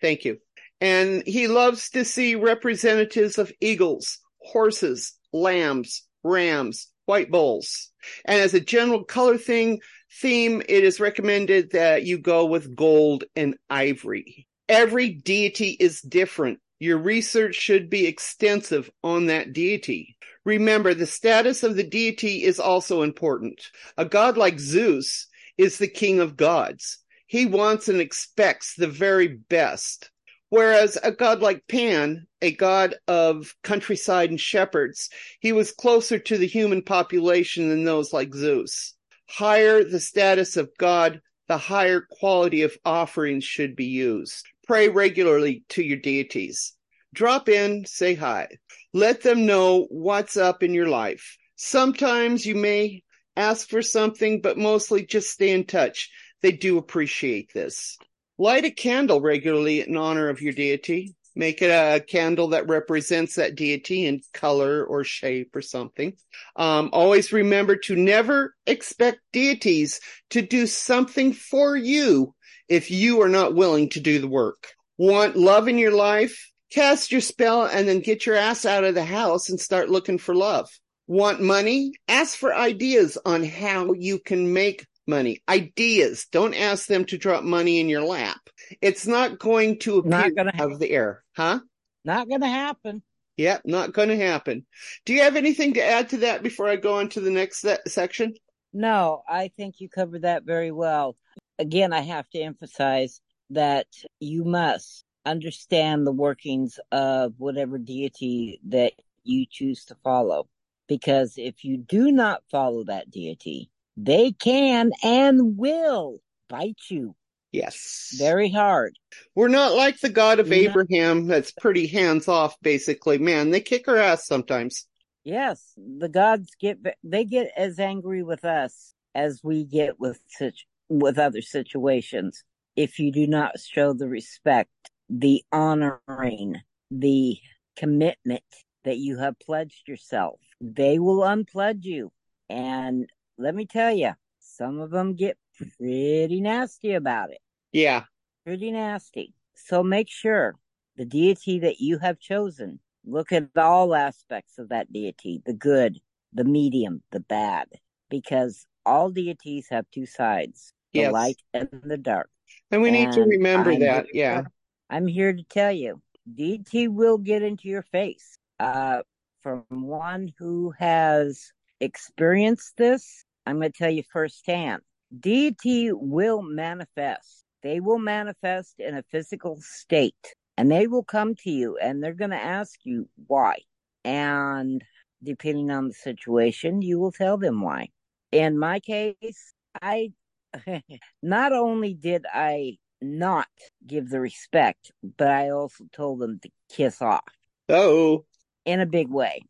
Thank 0.00 0.24
you. 0.24 0.38
And 0.80 1.22
he 1.26 1.48
loves 1.48 1.90
to 1.90 2.04
see 2.04 2.34
representatives 2.34 3.38
of 3.38 3.52
eagles, 3.60 4.18
horses, 4.38 5.18
lambs, 5.32 6.06
rams, 6.22 6.88
white 7.06 7.30
bulls. 7.30 7.90
And 8.24 8.40
as 8.40 8.54
a 8.54 8.60
general 8.60 9.04
color 9.04 9.38
thing, 9.38 9.80
theme, 10.20 10.62
it 10.68 10.84
is 10.84 11.00
recommended 11.00 11.72
that 11.72 12.04
you 12.04 12.18
go 12.18 12.44
with 12.46 12.76
gold 12.76 13.24
and 13.34 13.56
ivory. 13.70 14.46
Every 14.68 15.10
deity 15.10 15.70
is 15.70 16.00
different. 16.00 16.60
Your 16.78 16.98
research 16.98 17.54
should 17.54 17.88
be 17.88 18.06
extensive 18.06 18.90
on 19.02 19.26
that 19.26 19.52
deity. 19.52 20.16
Remember, 20.44 20.94
the 20.94 21.06
status 21.06 21.62
of 21.62 21.74
the 21.74 21.84
deity 21.84 22.44
is 22.44 22.60
also 22.60 23.02
important. 23.02 23.70
A 23.96 24.04
god 24.04 24.36
like 24.36 24.58
Zeus 24.58 25.26
is 25.56 25.78
the 25.78 25.88
king 25.88 26.20
of 26.20 26.36
gods. 26.36 26.98
He 27.26 27.46
wants 27.46 27.88
and 27.88 28.00
expects 28.00 28.74
the 28.74 28.86
very 28.86 29.28
best. 29.28 30.10
Whereas 30.48 30.96
a 31.02 31.10
god 31.10 31.40
like 31.40 31.66
Pan, 31.66 32.26
a 32.40 32.52
god 32.52 32.94
of 33.08 33.54
countryside 33.62 34.30
and 34.30 34.40
shepherds, 34.40 35.10
he 35.40 35.52
was 35.52 35.72
closer 35.72 36.18
to 36.20 36.38
the 36.38 36.46
human 36.46 36.82
population 36.82 37.68
than 37.68 37.84
those 37.84 38.12
like 38.12 38.32
Zeus. 38.32 38.94
Higher 39.28 39.82
the 39.82 39.98
status 39.98 40.56
of 40.56 40.70
God, 40.78 41.20
the 41.48 41.58
higher 41.58 42.00
quality 42.00 42.62
of 42.62 42.78
offerings 42.84 43.44
should 43.44 43.74
be 43.74 43.86
used. 43.86 44.46
Pray 44.66 44.88
regularly 44.88 45.64
to 45.70 45.82
your 45.82 45.98
deities. 45.98 46.74
Drop 47.12 47.48
in, 47.48 47.84
say 47.84 48.14
hi. 48.14 48.48
Let 48.92 49.22
them 49.22 49.46
know 49.46 49.86
what's 49.90 50.36
up 50.36 50.62
in 50.62 50.74
your 50.74 50.88
life. 50.88 51.36
Sometimes 51.56 52.46
you 52.46 52.54
may 52.54 53.02
ask 53.36 53.68
for 53.68 53.82
something, 53.82 54.40
but 54.40 54.58
mostly 54.58 55.04
just 55.04 55.30
stay 55.30 55.50
in 55.50 55.64
touch. 55.64 56.10
They 56.42 56.52
do 56.52 56.78
appreciate 56.78 57.52
this. 57.52 57.96
Light 58.38 58.64
a 58.64 58.70
candle 58.70 59.20
regularly 59.20 59.80
in 59.80 59.96
honor 59.96 60.28
of 60.28 60.42
your 60.42 60.52
deity. 60.52 61.14
Make 61.34 61.60
it 61.60 61.70
a 61.70 62.00
candle 62.00 62.48
that 62.48 62.68
represents 62.68 63.34
that 63.34 63.56
deity 63.56 64.06
in 64.06 64.20
color 64.32 64.84
or 64.84 65.04
shape 65.04 65.54
or 65.54 65.60
something. 65.62 66.14
Um, 66.56 66.90
always 66.92 67.32
remember 67.32 67.76
to 67.76 67.96
never 67.96 68.54
expect 68.66 69.20
deities 69.32 70.00
to 70.30 70.40
do 70.42 70.66
something 70.66 71.34
for 71.34 71.76
you 71.76 72.34
if 72.68 72.90
you 72.90 73.20
are 73.22 73.28
not 73.28 73.54
willing 73.54 73.90
to 73.90 74.00
do 74.00 74.18
the 74.18 74.28
work. 74.28 74.68
Want 74.98 75.36
love 75.36 75.68
in 75.68 75.76
your 75.76 75.92
life? 75.92 76.50
Cast 76.72 77.12
your 77.12 77.20
spell 77.20 77.64
and 77.64 77.86
then 77.86 78.00
get 78.00 78.26
your 78.26 78.36
ass 78.36 78.64
out 78.64 78.84
of 78.84 78.94
the 78.94 79.04
house 79.04 79.50
and 79.50 79.60
start 79.60 79.90
looking 79.90 80.18
for 80.18 80.34
love. 80.34 80.68
Want 81.06 81.40
money? 81.40 81.92
Ask 82.08 82.36
for 82.36 82.54
ideas 82.54 83.16
on 83.24 83.44
how 83.44 83.92
you 83.92 84.18
can 84.18 84.52
make 84.52 84.86
money. 85.06 85.42
Ideas. 85.48 86.26
Don't 86.32 86.54
ask 86.54 86.86
them 86.86 87.04
to 87.06 87.18
drop 87.18 87.44
money 87.44 87.80
in 87.80 87.88
your 87.88 88.02
lap. 88.02 88.40
It's 88.80 89.06
not 89.06 89.38
going 89.38 89.78
to 89.80 89.98
appear 89.98 90.10
Not 90.10 90.34
gonna 90.34 90.52
out 90.54 90.72
of 90.72 90.78
the 90.78 90.90
air. 90.90 91.22
Huh? 91.36 91.60
Not 92.04 92.28
going 92.28 92.40
to 92.40 92.48
happen. 92.48 93.02
Yep, 93.36 93.62
not 93.66 93.92
going 93.92 94.08
to 94.08 94.16
happen. 94.16 94.64
Do 95.04 95.12
you 95.12 95.22
have 95.22 95.36
anything 95.36 95.74
to 95.74 95.84
add 95.84 96.08
to 96.10 96.18
that 96.18 96.42
before 96.42 96.68
I 96.68 96.76
go 96.76 96.94
on 96.98 97.10
to 97.10 97.20
the 97.20 97.30
next 97.30 97.60
se- 97.60 97.80
section? 97.86 98.34
No, 98.72 99.22
I 99.28 99.48
think 99.56 99.80
you 99.80 99.88
covered 99.88 100.22
that 100.22 100.44
very 100.44 100.70
well. 100.70 101.16
Again, 101.58 101.92
I 101.92 102.00
have 102.00 102.28
to 102.30 102.40
emphasize 102.40 103.20
that 103.50 103.86
you 104.20 104.44
must 104.44 105.04
understand 105.24 106.06
the 106.06 106.12
workings 106.12 106.78
of 106.92 107.34
whatever 107.38 107.78
deity 107.78 108.60
that 108.68 108.92
you 109.24 109.46
choose 109.50 109.84
to 109.86 109.96
follow. 110.02 110.48
Because 110.88 111.34
if 111.36 111.64
you 111.64 111.78
do 111.78 112.12
not 112.12 112.42
follow 112.50 112.84
that 112.84 113.10
deity, 113.10 113.70
they 113.96 114.32
can 114.32 114.90
and 115.02 115.56
will 115.56 116.20
bite 116.48 116.78
you 116.90 117.14
Yes. 117.52 118.14
very 118.18 118.50
hard. 118.50 118.98
We're 119.34 119.48
not 119.48 119.74
like 119.74 120.00
the 120.00 120.08
God 120.10 120.40
of 120.40 120.48
No. 120.48 120.56
Abraham 120.56 121.26
that's 121.26 121.52
pretty 121.52 121.86
hands 121.86 122.28
off, 122.28 122.54
basically. 122.60 123.18
Man, 123.18 123.50
they 123.50 123.60
kick 123.60 123.88
our 123.88 123.96
ass 123.96 124.26
sometimes. 124.26 124.86
Yes, 125.24 125.72
the 125.76 126.08
gods 126.08 126.50
get 126.60 126.78
they 127.02 127.24
get 127.24 127.50
as 127.56 127.78
angry 127.80 128.22
with 128.22 128.44
us 128.44 128.94
as 129.14 129.40
we 129.42 129.64
get 129.64 129.98
with 129.98 130.20
such 130.28 130.66
with 130.88 131.18
other 131.18 131.42
situations. 131.42 132.44
If 132.76 132.98
you 132.98 133.10
do 133.10 133.26
not 133.26 133.58
show 133.58 133.92
the 133.94 134.06
respect, 134.08 134.70
the 135.08 135.42
honoring, 135.50 136.60
the 136.90 137.38
commitment 137.76 138.44
that 138.84 138.98
you 138.98 139.18
have 139.18 139.38
pledged 139.38 139.88
yourself, 139.88 140.38
they 140.60 140.98
will 140.98 141.24
unpledge 141.24 141.84
you. 141.86 142.12
And 142.48 143.10
let 143.38 143.54
me 143.54 143.66
tell 143.66 143.92
you, 143.92 144.12
some 144.38 144.78
of 144.80 144.90
them 144.90 145.14
get 145.14 145.36
pretty 145.78 146.40
nasty 146.40 146.94
about 146.94 147.30
it. 147.30 147.38
Yeah. 147.72 148.04
Pretty 148.44 148.70
nasty. 148.70 149.34
So 149.54 149.82
make 149.82 150.08
sure 150.10 150.56
the 150.96 151.04
deity 151.04 151.58
that 151.60 151.80
you 151.80 151.98
have 151.98 152.18
chosen, 152.18 152.80
look 153.04 153.32
at 153.32 153.48
all 153.56 153.94
aspects 153.94 154.58
of 154.58 154.68
that 154.70 154.92
deity 154.92 155.42
the 155.44 155.52
good, 155.52 155.98
the 156.32 156.44
medium, 156.44 157.02
the 157.12 157.20
bad, 157.20 157.66
because 158.10 158.66
all 158.84 159.10
deities 159.10 159.68
have 159.70 159.84
two 159.92 160.06
sides 160.06 160.72
the 160.92 161.00
Yes. 161.00 161.12
light 161.12 161.42
and 161.52 161.68
the 161.84 161.98
dark. 161.98 162.30
And 162.70 162.80
we 162.80 162.90
need 162.90 163.12
to 163.12 163.22
remember 163.22 163.72
I'm 163.72 163.80
that. 163.80 164.06
Yeah. 164.14 164.44
I'm 164.88 165.06
here 165.06 165.32
to 165.32 165.42
tell 165.42 165.72
you, 165.72 166.00
Deity 166.32 166.88
will 166.88 167.18
get 167.18 167.42
into 167.42 167.68
your 167.68 167.82
face. 167.82 168.38
Uh, 168.58 169.02
from 169.42 169.64
one 169.68 170.32
who 170.38 170.72
has 170.78 171.52
experienced 171.80 172.76
this, 172.76 173.25
I'm 173.46 173.60
going 173.60 173.72
to 173.72 173.78
tell 173.78 173.90
you 173.90 174.02
firsthand. 174.12 174.82
Deity 175.18 175.92
will 175.92 176.42
manifest. 176.42 177.44
They 177.62 177.80
will 177.80 177.98
manifest 177.98 178.74
in 178.78 178.96
a 178.96 179.04
physical 179.10 179.58
state 179.60 180.34
and 180.56 180.70
they 180.70 180.86
will 180.86 181.04
come 181.04 181.34
to 181.36 181.50
you 181.50 181.76
and 181.78 182.02
they're 182.02 182.14
going 182.14 182.30
to 182.30 182.36
ask 182.36 182.80
you 182.84 183.08
why. 183.26 183.58
And 184.04 184.82
depending 185.22 185.70
on 185.70 185.88
the 185.88 185.94
situation, 185.94 186.82
you 186.82 186.98
will 186.98 187.12
tell 187.12 187.38
them 187.38 187.60
why. 187.60 187.88
In 188.32 188.58
my 188.58 188.80
case, 188.80 189.54
I 189.80 190.12
not 191.22 191.52
only 191.52 191.94
did 191.94 192.24
I 192.32 192.78
not 193.00 193.48
give 193.86 194.08
the 194.10 194.20
respect, 194.20 194.90
but 195.16 195.28
I 195.28 195.50
also 195.50 195.84
told 195.92 196.20
them 196.20 196.40
to 196.42 196.50
kiss 196.70 197.02
off 197.02 197.24
Oh, 197.68 198.24
in 198.64 198.80
a 198.80 198.86
big 198.86 199.08
way. 199.08 199.42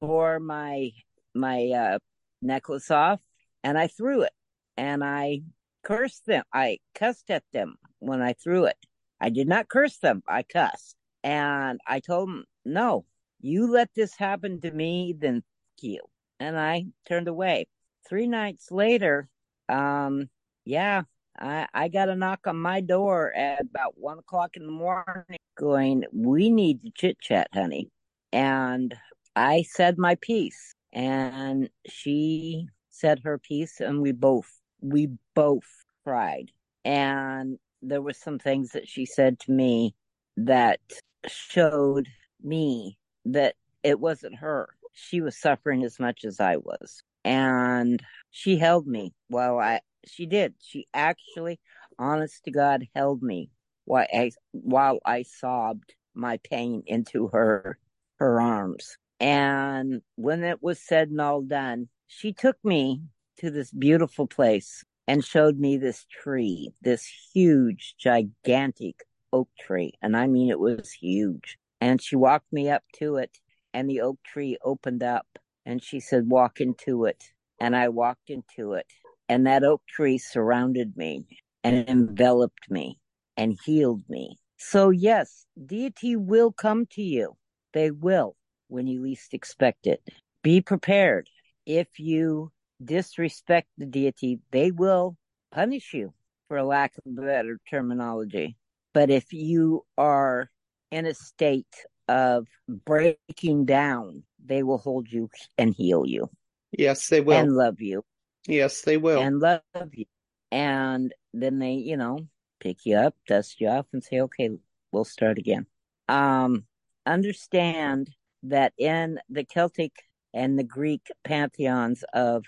Tore 0.00 0.40
my 0.40 0.90
my 1.34 1.68
uh, 1.68 1.98
necklace 2.42 2.90
off, 2.90 3.20
and 3.64 3.78
I 3.78 3.86
threw 3.86 4.22
it, 4.22 4.32
and 4.76 5.04
I 5.04 5.42
cursed 5.82 6.26
them. 6.26 6.44
I 6.52 6.78
cussed 6.94 7.30
at 7.30 7.44
them 7.52 7.76
when 7.98 8.22
I 8.22 8.34
threw 8.34 8.64
it. 8.64 8.76
I 9.20 9.30
did 9.30 9.48
not 9.48 9.68
curse 9.68 9.98
them. 9.98 10.22
I 10.28 10.42
cussed, 10.42 10.96
and 11.22 11.80
I 11.86 12.00
told 12.00 12.28
them, 12.28 12.44
"No, 12.64 13.06
you 13.40 13.70
let 13.70 13.90
this 13.94 14.16
happen 14.16 14.60
to 14.62 14.70
me, 14.70 15.14
then 15.18 15.42
you." 15.80 16.00
And 16.40 16.58
I 16.58 16.86
turned 17.06 17.28
away. 17.28 17.66
Three 18.08 18.26
nights 18.26 18.70
later, 18.70 19.28
um, 19.68 20.28
yeah, 20.64 21.02
I, 21.38 21.66
I 21.72 21.88
got 21.88 22.08
a 22.08 22.16
knock 22.16 22.46
on 22.46 22.56
my 22.56 22.80
door 22.80 23.32
at 23.34 23.62
about 23.62 23.96
one 23.96 24.18
o'clock 24.18 24.56
in 24.56 24.66
the 24.66 24.72
morning 24.72 25.38
going, 25.56 26.04
We 26.12 26.50
need 26.50 26.82
to 26.82 26.90
chit 26.94 27.20
chat, 27.20 27.48
honey. 27.52 27.90
And 28.32 28.94
I 29.36 29.62
said 29.62 29.98
my 29.98 30.16
piece 30.16 30.74
and 30.92 31.70
she 31.88 32.66
said 32.90 33.20
her 33.24 33.38
piece 33.38 33.80
and 33.80 34.00
we 34.00 34.12
both, 34.12 34.60
we 34.80 35.08
both 35.34 35.68
cried. 36.04 36.50
And 36.84 37.58
there 37.80 38.02
were 38.02 38.12
some 38.12 38.38
things 38.38 38.70
that 38.70 38.88
she 38.88 39.06
said 39.06 39.38
to 39.40 39.52
me 39.52 39.94
that 40.36 40.80
showed 41.26 42.08
me 42.42 42.98
that 43.24 43.54
it 43.82 43.98
wasn't 43.98 44.36
her. 44.36 44.68
She 44.92 45.20
was 45.20 45.36
suffering 45.36 45.84
as 45.84 45.98
much 45.98 46.24
as 46.24 46.40
I 46.40 46.56
was. 46.56 47.02
And 47.24 48.02
she 48.30 48.58
held 48.58 48.86
me 48.86 49.14
while 49.28 49.58
I, 49.58 49.80
she 50.06 50.26
did. 50.26 50.54
She 50.60 50.86
actually, 50.92 51.60
honest 51.98 52.44
to 52.44 52.50
God, 52.50 52.86
held 52.94 53.22
me 53.22 53.50
while 53.84 54.06
I, 54.12 54.32
while 54.50 54.98
I 55.04 55.22
sobbed 55.22 55.94
my 56.14 56.38
pain 56.44 56.82
into 56.86 57.28
her 57.28 57.78
her 58.22 58.40
arms. 58.40 58.98
And 59.22 60.02
when 60.16 60.42
it 60.42 60.60
was 60.60 60.80
said 60.80 61.10
and 61.10 61.20
all 61.20 61.42
done, 61.42 61.88
she 62.08 62.32
took 62.32 62.56
me 62.64 63.02
to 63.38 63.52
this 63.52 63.70
beautiful 63.70 64.26
place 64.26 64.84
and 65.06 65.24
showed 65.24 65.60
me 65.60 65.76
this 65.76 66.04
tree, 66.10 66.72
this 66.82 67.08
huge, 67.32 67.94
gigantic 68.00 69.04
oak 69.32 69.48
tree. 69.60 69.92
And 70.02 70.16
I 70.16 70.26
mean, 70.26 70.50
it 70.50 70.58
was 70.58 70.90
huge. 70.90 71.56
And 71.80 72.02
she 72.02 72.16
walked 72.16 72.52
me 72.52 72.68
up 72.68 72.82
to 72.98 73.16
it, 73.16 73.38
and 73.72 73.88
the 73.88 74.00
oak 74.00 74.18
tree 74.26 74.58
opened 74.64 75.04
up, 75.04 75.26
and 75.64 75.82
she 75.82 76.00
said, 76.00 76.28
Walk 76.28 76.60
into 76.60 77.04
it. 77.04 77.22
And 77.60 77.76
I 77.76 77.90
walked 77.90 78.28
into 78.28 78.72
it, 78.72 78.86
and 79.28 79.46
that 79.46 79.62
oak 79.62 79.82
tree 79.88 80.18
surrounded 80.18 80.96
me 80.96 81.26
and 81.62 81.88
enveloped 81.88 82.68
me 82.68 82.98
and 83.36 83.56
healed 83.64 84.02
me. 84.08 84.38
So, 84.56 84.90
yes, 84.90 85.46
deity 85.64 86.16
will 86.16 86.50
come 86.50 86.86
to 86.92 87.02
you. 87.02 87.36
They 87.72 87.92
will 87.92 88.36
when 88.72 88.86
you 88.86 89.02
least 89.02 89.34
expect 89.34 89.86
it. 89.86 90.02
Be 90.42 90.60
prepared. 90.60 91.28
If 91.66 91.98
you 91.98 92.50
disrespect 92.82 93.68
the 93.78 93.86
deity, 93.86 94.40
they 94.50 94.70
will 94.70 95.16
punish 95.52 95.92
you, 95.92 96.14
for 96.48 96.62
lack 96.62 96.94
of 96.96 97.16
better 97.16 97.58
terminology. 97.70 98.56
But 98.94 99.10
if 99.10 99.32
you 99.32 99.84
are 99.96 100.50
in 100.90 101.06
a 101.06 101.14
state 101.14 101.74
of 102.08 102.48
breaking 102.68 103.66
down, 103.66 104.24
they 104.44 104.62
will 104.62 104.78
hold 104.78 105.10
you 105.10 105.30
and 105.56 105.74
heal 105.74 106.04
you. 106.06 106.28
Yes, 106.72 107.08
they 107.08 107.20
will. 107.20 107.38
And 107.38 107.54
love 107.54 107.80
you. 107.80 108.04
Yes, 108.46 108.80
they 108.82 108.96
will. 108.96 109.20
And 109.20 109.38
love 109.38 109.62
you. 109.92 110.06
And 110.50 111.14
then 111.32 111.58
they, 111.58 111.74
you 111.74 111.96
know, 111.96 112.26
pick 112.58 112.84
you 112.84 112.96
up, 112.96 113.14
dust 113.28 113.60
you 113.60 113.68
off, 113.68 113.86
and 113.92 114.02
say, 114.02 114.20
okay, 114.20 114.50
we'll 114.90 115.04
start 115.04 115.38
again. 115.38 115.66
Um, 116.08 116.64
understand 117.06 118.10
that 118.44 118.72
in 118.78 119.18
the 119.28 119.44
Celtic 119.44 119.92
and 120.34 120.58
the 120.58 120.64
Greek 120.64 121.08
pantheons 121.24 122.04
of 122.12 122.44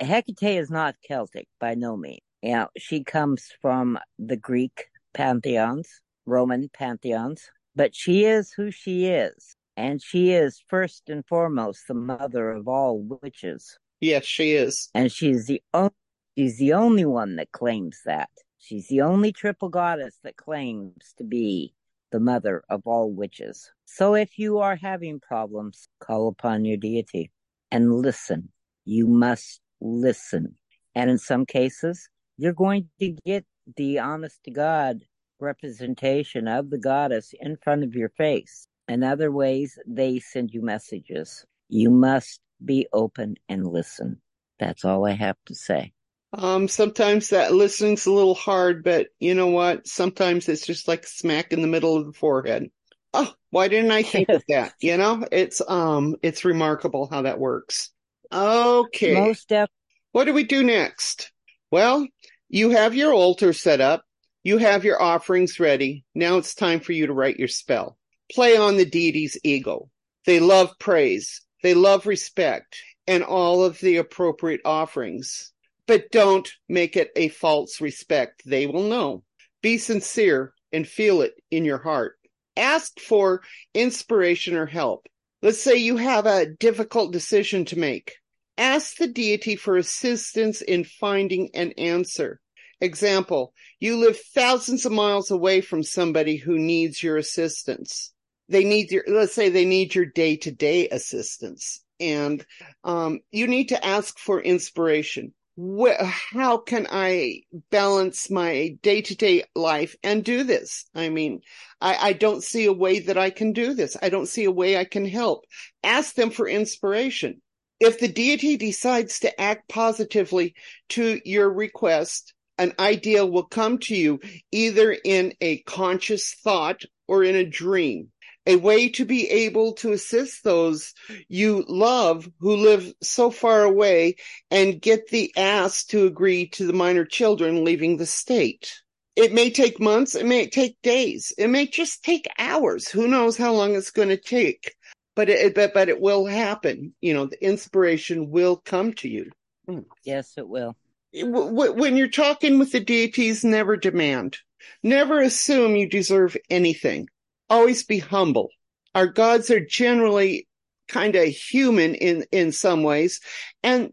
Hecate 0.00 0.58
is 0.58 0.70
not 0.70 0.96
Celtic 1.06 1.48
by 1.60 1.74
no 1.74 1.96
means. 1.96 2.20
You 2.42 2.52
know, 2.52 2.68
she 2.76 3.02
comes 3.02 3.50
from 3.60 3.98
the 4.18 4.36
Greek 4.36 4.86
pantheons, 5.14 6.00
Roman 6.26 6.68
pantheons, 6.72 7.50
but 7.74 7.94
she 7.94 8.24
is 8.24 8.52
who 8.52 8.70
she 8.70 9.06
is. 9.06 9.56
And 9.76 10.00
she 10.00 10.32
is 10.32 10.62
first 10.68 11.08
and 11.08 11.24
foremost 11.26 11.86
the 11.86 11.94
mother 11.94 12.50
of 12.50 12.66
all 12.66 12.98
witches. 12.98 13.78
Yes, 14.00 14.24
she 14.24 14.52
is. 14.54 14.88
And 14.94 15.12
she's 15.12 15.46
the 15.46 15.62
only, 15.74 15.92
she's 16.36 16.58
the 16.58 16.72
only 16.72 17.04
one 17.04 17.36
that 17.36 17.52
claims 17.52 18.00
that. 18.06 18.30
She's 18.58 18.88
the 18.88 19.02
only 19.02 19.32
triple 19.32 19.68
goddess 19.68 20.18
that 20.24 20.36
claims 20.36 21.14
to 21.18 21.24
be 21.24 21.74
the 22.12 22.20
mother 22.20 22.62
of 22.68 22.82
all 22.84 23.12
witches. 23.12 23.70
So 23.84 24.14
if 24.14 24.38
you 24.38 24.58
are 24.58 24.76
having 24.76 25.20
problems, 25.20 25.88
call 26.00 26.28
upon 26.28 26.64
your 26.64 26.76
deity 26.76 27.30
and 27.70 27.92
listen. 27.92 28.50
You 28.84 29.06
must 29.06 29.60
listen. 29.80 30.56
And 30.94 31.10
in 31.10 31.18
some 31.18 31.46
cases, 31.46 32.08
you're 32.36 32.52
going 32.52 32.88
to 33.00 33.16
get 33.24 33.44
the 33.76 33.98
honest 33.98 34.42
to 34.44 34.50
God 34.50 35.02
representation 35.40 36.48
of 36.48 36.70
the 36.70 36.78
goddess 36.78 37.34
in 37.40 37.56
front 37.56 37.84
of 37.84 37.94
your 37.94 38.08
face. 38.10 38.66
In 38.88 39.02
other 39.02 39.32
ways, 39.32 39.78
they 39.86 40.18
send 40.20 40.50
you 40.52 40.62
messages. 40.62 41.44
You 41.68 41.90
must 41.90 42.40
be 42.64 42.86
open 42.92 43.34
and 43.48 43.66
listen. 43.66 44.20
That's 44.58 44.84
all 44.84 45.06
I 45.06 45.12
have 45.12 45.36
to 45.46 45.54
say. 45.54 45.92
Um, 46.36 46.68
sometimes 46.68 47.30
that 47.30 47.54
listening's 47.54 48.06
a 48.06 48.12
little 48.12 48.34
hard, 48.34 48.84
but 48.84 49.08
you 49.18 49.34
know 49.34 49.48
what? 49.48 49.86
Sometimes 49.86 50.48
it's 50.48 50.66
just 50.66 50.86
like 50.86 51.06
smack 51.06 51.52
in 51.52 51.62
the 51.62 51.68
middle 51.68 51.96
of 51.96 52.06
the 52.06 52.12
forehead. 52.12 52.70
Oh, 53.14 53.32
why 53.50 53.68
didn't 53.68 53.90
I 53.90 54.02
think 54.02 54.28
of 54.28 54.42
that? 54.48 54.74
You 54.80 54.98
know, 54.98 55.26
it's 55.32 55.62
um, 55.66 56.16
it's 56.22 56.44
remarkable 56.44 57.08
how 57.10 57.22
that 57.22 57.38
works. 57.38 57.90
Okay. 58.30 59.14
Most 59.14 59.48
def- 59.48 59.70
what 60.12 60.24
do 60.24 60.34
we 60.34 60.44
do 60.44 60.62
next? 60.62 61.32
Well, 61.70 62.06
you 62.48 62.70
have 62.70 62.94
your 62.94 63.14
altar 63.14 63.52
set 63.52 63.80
up. 63.80 64.04
You 64.42 64.58
have 64.58 64.84
your 64.84 65.00
offerings 65.00 65.58
ready. 65.58 66.04
Now 66.14 66.36
it's 66.36 66.54
time 66.54 66.80
for 66.80 66.92
you 66.92 67.06
to 67.06 67.12
write 67.12 67.38
your 67.38 67.48
spell. 67.48 67.98
Play 68.30 68.56
on 68.56 68.76
the 68.76 68.84
deity's 68.84 69.38
ego. 69.42 69.90
They 70.26 70.40
love 70.40 70.78
praise. 70.78 71.40
They 71.62 71.74
love 71.74 72.06
respect 72.06 72.76
and 73.06 73.22
all 73.24 73.64
of 73.64 73.80
the 73.80 73.96
appropriate 73.96 74.60
offerings. 74.64 75.52
But 75.86 76.10
don't 76.10 76.50
make 76.68 76.96
it 76.96 77.10
a 77.16 77.28
false 77.28 77.80
respect. 77.80 78.42
They 78.44 78.66
will 78.66 78.88
know. 78.88 79.22
Be 79.62 79.78
sincere 79.78 80.52
and 80.72 80.86
feel 80.86 81.22
it 81.22 81.34
in 81.50 81.64
your 81.64 81.78
heart. 81.78 82.16
Ask 82.56 82.98
for 83.00 83.42
inspiration 83.74 84.56
or 84.56 84.66
help. 84.66 85.06
Let's 85.42 85.60
say 85.60 85.76
you 85.76 85.96
have 85.96 86.26
a 86.26 86.46
difficult 86.46 87.12
decision 87.12 87.64
to 87.66 87.78
make. 87.78 88.14
Ask 88.58 88.96
the 88.96 89.06
deity 89.06 89.54
for 89.54 89.76
assistance 89.76 90.62
in 90.62 90.84
finding 90.84 91.50
an 91.54 91.72
answer. 91.72 92.40
Example, 92.80 93.52
you 93.78 93.96
live 93.96 94.18
thousands 94.34 94.86
of 94.86 94.92
miles 94.92 95.30
away 95.30 95.60
from 95.60 95.82
somebody 95.82 96.36
who 96.36 96.58
needs 96.58 97.02
your 97.02 97.16
assistance. 97.16 98.12
They 98.48 98.64
need 98.64 98.90
your, 98.90 99.04
let's 99.06 99.34
say 99.34 99.48
they 99.48 99.64
need 99.64 99.94
your 99.94 100.06
day 100.06 100.36
to 100.38 100.50
day 100.50 100.88
assistance 100.88 101.80
and 102.00 102.44
um, 102.84 103.20
you 103.30 103.46
need 103.46 103.70
to 103.70 103.84
ask 103.84 104.18
for 104.18 104.40
inspiration. 104.40 105.32
Wh- 105.58 106.02
how 106.02 106.58
can 106.58 106.86
I 106.90 107.42
balance 107.70 108.30
my 108.30 108.76
day 108.82 109.00
to 109.02 109.16
day 109.16 109.44
life 109.54 109.96
and 110.02 110.24
do 110.24 110.44
this? 110.44 110.84
I 110.94 111.08
mean, 111.08 111.40
I, 111.80 112.08
I 112.08 112.12
don't 112.12 112.42
see 112.42 112.66
a 112.66 112.72
way 112.72 113.00
that 113.00 113.16
I 113.16 113.30
can 113.30 113.52
do 113.52 113.74
this. 113.74 113.96
I 114.00 114.08
don't 114.10 114.28
see 114.28 114.44
a 114.44 114.50
way 114.50 114.76
I 114.76 114.84
can 114.84 115.06
help. 115.06 115.44
Ask 115.82 116.14
them 116.14 116.30
for 116.30 116.48
inspiration. 116.48 117.40
If 117.80 117.98
the 117.98 118.08
deity 118.08 118.56
decides 118.56 119.20
to 119.20 119.40
act 119.40 119.68
positively 119.68 120.54
to 120.90 121.20
your 121.24 121.50
request, 121.50 122.34
an 122.58 122.72
idea 122.78 123.24
will 123.24 123.44
come 123.44 123.78
to 123.78 123.94
you 123.94 124.20
either 124.50 124.96
in 125.04 125.34
a 125.40 125.58
conscious 125.62 126.34
thought 126.34 126.82
or 127.06 127.22
in 127.22 127.34
a 127.34 127.44
dream 127.44 128.10
a 128.46 128.56
way 128.56 128.88
to 128.90 129.04
be 129.04 129.28
able 129.28 129.72
to 129.74 129.92
assist 129.92 130.44
those 130.44 130.94
you 131.28 131.64
love 131.68 132.30
who 132.38 132.56
live 132.56 132.92
so 133.02 133.30
far 133.30 133.62
away 133.62 134.16
and 134.50 134.80
get 134.80 135.08
the 135.08 135.32
ass 135.36 135.84
to 135.84 136.06
agree 136.06 136.48
to 136.48 136.66
the 136.66 136.72
minor 136.72 137.04
children 137.04 137.64
leaving 137.64 137.96
the 137.96 138.06
state. 138.06 138.80
It 139.16 139.32
may 139.32 139.50
take 139.50 139.80
months. 139.80 140.14
It 140.14 140.26
may 140.26 140.46
take 140.46 140.80
days. 140.82 141.32
It 141.36 141.48
may 141.48 141.66
just 141.66 142.04
take 142.04 142.28
hours. 142.38 142.88
Who 142.88 143.08
knows 143.08 143.36
how 143.36 143.52
long 143.52 143.74
it's 143.74 143.90
going 143.90 144.10
to 144.10 144.16
take, 144.16 144.74
but 145.14 145.28
it, 145.28 145.54
but, 145.54 145.74
but 145.74 145.88
it 145.88 146.00
will 146.00 146.26
happen. 146.26 146.94
You 147.00 147.14
know, 147.14 147.26
the 147.26 147.42
inspiration 147.42 148.30
will 148.30 148.56
come 148.56 148.92
to 148.94 149.08
you. 149.08 149.30
Mm, 149.68 149.86
yes, 150.04 150.34
it 150.36 150.46
will. 150.46 150.76
When 151.12 151.96
you're 151.96 152.08
talking 152.08 152.58
with 152.58 152.72
the 152.72 152.80
deities, 152.80 153.42
never 153.42 153.76
demand. 153.76 154.36
Never 154.82 155.20
assume 155.20 155.76
you 155.76 155.88
deserve 155.88 156.36
anything 156.50 157.08
always 157.48 157.84
be 157.84 157.98
humble. 157.98 158.50
Our 158.94 159.06
gods 159.06 159.50
are 159.50 159.64
generally 159.64 160.48
kind 160.88 161.16
of 161.16 161.26
human 161.26 161.94
in, 161.94 162.24
in 162.32 162.52
some 162.52 162.82
ways. 162.82 163.20
And 163.62 163.92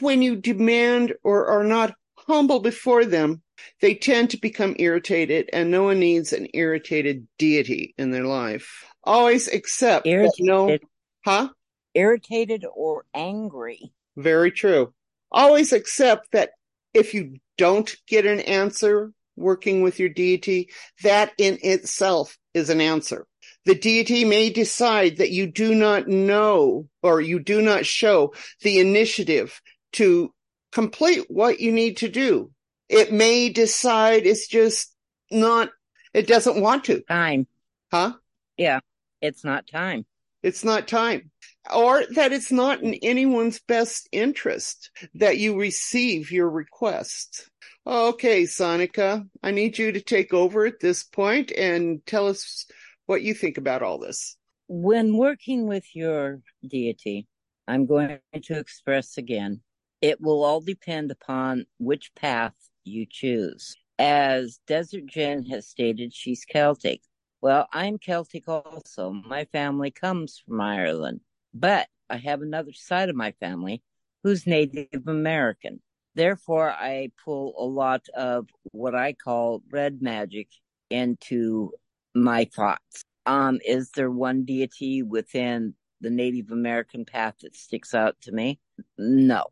when 0.00 0.22
you 0.22 0.36
demand 0.36 1.14
or 1.22 1.46
are 1.48 1.64
not 1.64 1.94
humble 2.16 2.60
before 2.60 3.04
them, 3.04 3.42
they 3.80 3.94
tend 3.94 4.30
to 4.30 4.40
become 4.40 4.76
irritated 4.78 5.50
and 5.52 5.70
no 5.70 5.84
one 5.84 5.98
needs 5.98 6.32
an 6.32 6.48
irritated 6.54 7.26
deity 7.38 7.94
in 7.98 8.10
their 8.10 8.24
life. 8.24 8.84
Always 9.04 9.48
accept 9.48 10.06
irritated. 10.06 10.32
no, 10.40 10.78
huh? 11.24 11.48
Irritated 11.94 12.64
or 12.72 13.04
angry. 13.14 13.92
Very 14.16 14.52
true. 14.52 14.92
Always 15.30 15.72
accept 15.72 16.32
that 16.32 16.50
if 16.94 17.14
you 17.14 17.36
don't 17.56 17.94
get 18.06 18.26
an 18.26 18.40
answer 18.40 19.12
working 19.36 19.82
with 19.82 19.98
your 19.98 20.08
deity, 20.08 20.70
that 21.02 21.32
in 21.38 21.58
itself 21.62 22.36
is 22.58 22.68
an 22.68 22.80
answer. 22.80 23.26
The 23.64 23.74
deity 23.74 24.24
may 24.24 24.50
decide 24.50 25.18
that 25.18 25.30
you 25.30 25.46
do 25.46 25.74
not 25.74 26.08
know 26.08 26.88
or 27.02 27.20
you 27.20 27.38
do 27.38 27.62
not 27.62 27.86
show 27.86 28.34
the 28.60 28.78
initiative 28.78 29.60
to 29.92 30.32
complete 30.72 31.26
what 31.28 31.60
you 31.60 31.72
need 31.72 31.98
to 31.98 32.08
do. 32.08 32.50
It 32.88 33.12
may 33.12 33.48
decide 33.48 34.26
it's 34.26 34.48
just 34.48 34.94
not, 35.30 35.70
it 36.14 36.26
doesn't 36.26 36.60
want 36.60 36.84
to. 36.84 37.00
Time. 37.02 37.46
Huh? 37.90 38.14
Yeah. 38.56 38.80
It's 39.20 39.44
not 39.44 39.66
time. 39.66 40.06
It's 40.42 40.64
not 40.64 40.88
time. 40.88 41.30
Or 41.74 42.04
that 42.14 42.32
it's 42.32 42.52
not 42.52 42.82
in 42.82 42.94
anyone's 42.94 43.60
best 43.60 44.08
interest 44.12 44.90
that 45.14 45.38
you 45.38 45.58
receive 45.58 46.30
your 46.30 46.48
request. 46.48 47.50
Okay, 47.86 48.44
Sonika, 48.44 49.26
I 49.42 49.50
need 49.50 49.78
you 49.78 49.92
to 49.92 50.00
take 50.00 50.34
over 50.34 50.66
at 50.66 50.80
this 50.80 51.04
point 51.04 51.50
and 51.52 52.04
tell 52.06 52.26
us 52.26 52.66
what 53.06 53.22
you 53.22 53.34
think 53.34 53.58
about 53.58 53.82
all 53.82 53.98
this. 53.98 54.36
When 54.68 55.16
working 55.16 55.66
with 55.66 55.84
your 55.94 56.40
deity, 56.66 57.26
I'm 57.66 57.86
going 57.86 58.18
to 58.42 58.58
express 58.58 59.16
again, 59.16 59.62
it 60.00 60.20
will 60.20 60.44
all 60.44 60.60
depend 60.60 61.10
upon 61.10 61.66
which 61.78 62.14
path 62.14 62.54
you 62.84 63.06
choose. 63.08 63.74
As 63.98 64.60
Desert 64.66 65.06
Jen 65.06 65.44
has 65.46 65.66
stated, 65.68 66.14
she's 66.14 66.44
Celtic. 66.44 67.00
Well, 67.40 67.68
I'm 67.72 67.98
Celtic 67.98 68.48
also. 68.48 69.12
My 69.12 69.46
family 69.46 69.90
comes 69.90 70.42
from 70.46 70.60
Ireland, 70.60 71.20
but 71.60 71.88
I 72.10 72.16
have 72.16 72.42
another 72.42 72.72
side 72.72 73.08
of 73.08 73.16
my 73.16 73.32
family 73.32 73.82
who's 74.22 74.46
Native 74.46 75.06
American. 75.06 75.80
Therefore, 76.14 76.70
I 76.70 77.10
pull 77.24 77.54
a 77.58 77.64
lot 77.64 78.06
of 78.16 78.48
what 78.72 78.94
I 78.94 79.12
call 79.12 79.62
red 79.70 80.02
magic 80.02 80.48
into 80.90 81.72
my 82.14 82.44
thoughts. 82.44 83.04
Um, 83.26 83.58
is 83.64 83.90
there 83.90 84.10
one 84.10 84.44
deity 84.44 85.02
within 85.02 85.74
the 86.00 86.10
Native 86.10 86.50
American 86.50 87.04
path 87.04 87.34
that 87.42 87.54
sticks 87.54 87.94
out 87.94 88.16
to 88.22 88.32
me? 88.32 88.58
No, 88.96 89.44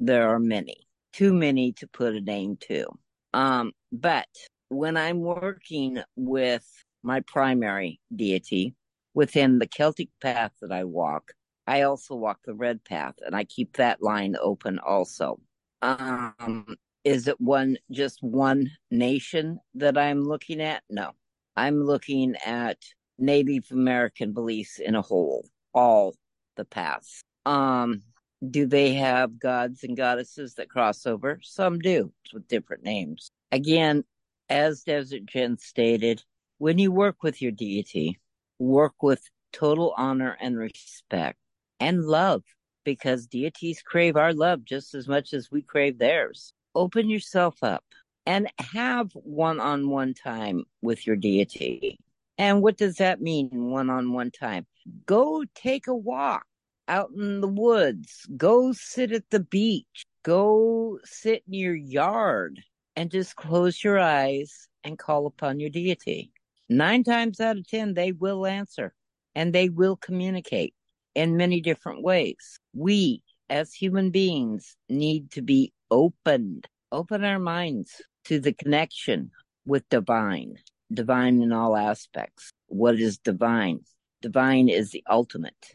there 0.00 0.30
are 0.30 0.38
many, 0.38 0.86
too 1.12 1.32
many 1.32 1.72
to 1.72 1.86
put 1.88 2.14
a 2.14 2.20
name 2.20 2.56
to. 2.68 2.86
Um, 3.32 3.72
but 3.92 4.28
when 4.68 4.96
I'm 4.96 5.20
working 5.20 5.98
with 6.16 6.66
my 7.02 7.20
primary 7.20 8.00
deity 8.14 8.74
within 9.14 9.58
the 9.58 9.66
Celtic 9.66 10.08
path 10.22 10.52
that 10.60 10.72
I 10.72 10.84
walk, 10.84 11.32
I 11.66 11.82
also 11.82 12.14
walk 12.14 12.40
the 12.44 12.54
red 12.54 12.84
path 12.84 13.14
and 13.24 13.34
I 13.34 13.44
keep 13.44 13.76
that 13.76 14.02
line 14.02 14.36
open 14.40 14.78
also. 14.78 15.40
Um, 15.82 16.76
is 17.04 17.28
it 17.28 17.40
one, 17.40 17.78
just 17.90 18.22
one 18.22 18.70
nation 18.90 19.58
that 19.74 19.96
I'm 19.98 20.22
looking 20.22 20.60
at? 20.60 20.82
No, 20.90 21.12
I'm 21.56 21.82
looking 21.82 22.36
at 22.44 22.78
Native 23.18 23.66
American 23.70 24.32
beliefs 24.32 24.78
in 24.78 24.94
a 24.94 25.02
whole, 25.02 25.46
all 25.72 26.14
the 26.56 26.64
paths. 26.64 27.22
Um, 27.46 28.02
do 28.50 28.66
they 28.66 28.94
have 28.94 29.38
gods 29.38 29.84
and 29.84 29.96
goddesses 29.96 30.54
that 30.54 30.68
cross 30.70 31.06
over? 31.06 31.40
Some 31.42 31.78
do, 31.78 32.12
with 32.32 32.48
different 32.48 32.82
names. 32.82 33.30
Again, 33.52 34.04
as 34.48 34.82
Desert 34.82 35.26
Jen 35.26 35.58
stated, 35.58 36.22
when 36.58 36.78
you 36.78 36.92
work 36.92 37.22
with 37.22 37.40
your 37.40 37.52
deity, 37.52 38.18
work 38.58 39.02
with 39.02 39.22
total 39.52 39.94
honor 39.96 40.36
and 40.40 40.56
respect 40.56 41.38
and 41.80 42.04
love 42.04 42.42
because 42.84 43.26
deities 43.26 43.82
crave 43.82 44.16
our 44.16 44.32
love 44.32 44.64
just 44.64 44.94
as 44.94 45.08
much 45.08 45.32
as 45.32 45.50
we 45.50 45.62
crave 45.62 45.98
theirs. 45.98 46.52
Open 46.74 47.08
yourself 47.08 47.62
up 47.62 47.84
and 48.26 48.50
have 48.58 49.10
one 49.14 49.60
on 49.60 49.88
one 49.88 50.14
time 50.14 50.64
with 50.82 51.06
your 51.06 51.16
deity. 51.16 51.98
And 52.38 52.62
what 52.62 52.76
does 52.76 52.96
that 52.96 53.20
mean, 53.20 53.48
one 53.52 53.90
on 53.90 54.12
one 54.12 54.30
time? 54.30 54.66
Go 55.06 55.44
take 55.54 55.86
a 55.86 55.94
walk 55.94 56.44
out 56.88 57.10
in 57.16 57.40
the 57.40 57.48
woods. 57.48 58.26
Go 58.36 58.72
sit 58.72 59.12
at 59.12 59.30
the 59.30 59.40
beach. 59.40 60.06
Go 60.22 60.98
sit 61.04 61.42
in 61.46 61.54
your 61.54 61.74
yard 61.74 62.60
and 62.96 63.10
just 63.10 63.36
close 63.36 63.82
your 63.82 63.98
eyes 63.98 64.68
and 64.82 64.98
call 64.98 65.26
upon 65.26 65.60
your 65.60 65.70
deity. 65.70 66.32
Nine 66.68 67.04
times 67.04 67.40
out 67.40 67.58
of 67.58 67.68
10, 67.68 67.94
they 67.94 68.12
will 68.12 68.46
answer 68.46 68.94
and 69.34 69.52
they 69.52 69.68
will 69.68 69.96
communicate 69.96 70.74
in 71.14 71.36
many 71.36 71.60
different 71.60 72.02
ways. 72.02 72.58
We, 72.74 73.22
as 73.48 73.72
human 73.72 74.10
beings, 74.10 74.76
need 74.88 75.30
to 75.32 75.42
be 75.42 75.72
opened, 75.90 76.66
open 76.90 77.24
our 77.24 77.38
minds 77.38 78.02
to 78.24 78.40
the 78.40 78.52
connection 78.52 79.30
with 79.66 79.88
divine, 79.88 80.56
divine 80.92 81.42
in 81.42 81.52
all 81.52 81.76
aspects. 81.76 82.50
What 82.66 82.96
is 82.96 83.18
divine? 83.18 83.80
Divine 84.22 84.68
is 84.68 84.90
the 84.90 85.04
ultimate, 85.08 85.72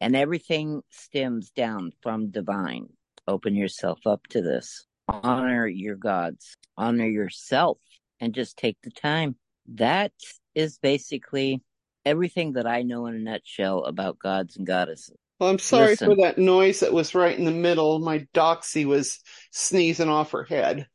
and 0.00 0.14
everything 0.14 0.82
stems 0.90 1.50
down 1.50 1.92
from 2.02 2.30
divine. 2.30 2.88
Open 3.26 3.54
yourself 3.54 3.98
up 4.06 4.26
to 4.28 4.40
this. 4.40 4.86
Honor 5.08 5.66
your 5.66 5.96
gods, 5.96 6.54
honor 6.76 7.06
yourself, 7.06 7.78
and 8.20 8.34
just 8.34 8.56
take 8.56 8.76
the 8.82 8.90
time. 8.90 9.36
That 9.74 10.12
is 10.54 10.78
basically 10.78 11.62
everything 12.08 12.54
that 12.54 12.66
I 12.66 12.82
know 12.82 13.06
in 13.06 13.14
a 13.14 13.18
nutshell 13.18 13.84
about 13.84 14.18
gods 14.18 14.56
and 14.56 14.66
goddesses. 14.66 15.16
Well, 15.38 15.50
I'm 15.50 15.58
sorry 15.58 15.90
Listen. 15.90 16.08
for 16.08 16.16
that 16.22 16.38
noise 16.38 16.80
that 16.80 16.92
was 16.92 17.14
right 17.14 17.38
in 17.38 17.44
the 17.44 17.52
middle. 17.52 18.00
My 18.00 18.26
doxy 18.34 18.84
was 18.84 19.20
sneezing 19.52 20.08
off 20.08 20.32
her 20.32 20.44
head. 20.44 20.88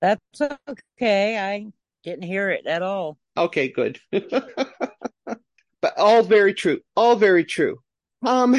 That's 0.00 0.42
okay. 0.68 1.38
I 1.38 1.66
didn't 2.02 2.24
hear 2.24 2.50
it 2.50 2.66
at 2.66 2.82
all. 2.82 3.16
Okay, 3.36 3.68
good. 3.68 3.98
but 4.10 5.96
all 5.96 6.22
very 6.22 6.52
true. 6.52 6.80
All 6.96 7.16
very 7.16 7.44
true. 7.44 7.78
Um, 8.26 8.56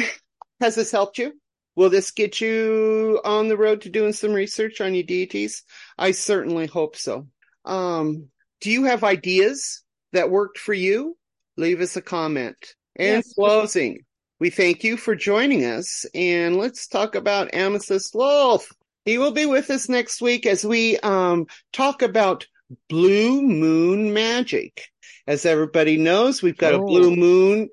has 0.60 0.74
this 0.74 0.90
helped 0.90 1.18
you? 1.18 1.32
Will 1.76 1.90
this 1.90 2.10
get 2.10 2.40
you 2.40 3.20
on 3.24 3.48
the 3.48 3.56
road 3.56 3.82
to 3.82 3.90
doing 3.90 4.12
some 4.12 4.32
research 4.32 4.80
on 4.80 4.94
your 4.94 5.04
deities? 5.04 5.64
I 5.98 6.12
certainly 6.12 6.66
hope 6.66 6.96
so. 6.96 7.28
Um, 7.64 8.28
do 8.60 8.70
you 8.70 8.84
have 8.84 9.04
ideas 9.04 9.82
that 10.12 10.30
worked 10.30 10.58
for 10.58 10.74
you? 10.74 11.16
Leave 11.56 11.80
us 11.80 11.96
a 11.96 12.02
comment. 12.02 12.56
And 12.96 13.24
yes. 13.24 13.34
closing, 13.34 14.04
we 14.40 14.50
thank 14.50 14.84
you 14.84 14.96
for 14.96 15.14
joining 15.14 15.64
us. 15.64 16.04
And 16.14 16.56
let's 16.56 16.86
talk 16.86 17.14
about 17.14 17.54
Amethyst 17.54 18.14
Wollf. 18.14 18.64
He 19.04 19.18
will 19.18 19.32
be 19.32 19.46
with 19.46 19.70
us 19.70 19.88
next 19.88 20.20
week 20.20 20.46
as 20.46 20.64
we 20.64 20.98
um, 20.98 21.46
talk 21.72 22.02
about 22.02 22.46
blue 22.88 23.42
moon 23.42 24.12
magic. 24.12 24.88
As 25.26 25.46
everybody 25.46 25.96
knows, 25.96 26.42
we've 26.42 26.58
got 26.58 26.74
oh. 26.74 26.82
a 26.82 26.86
blue 26.86 27.14
moon 27.14 27.68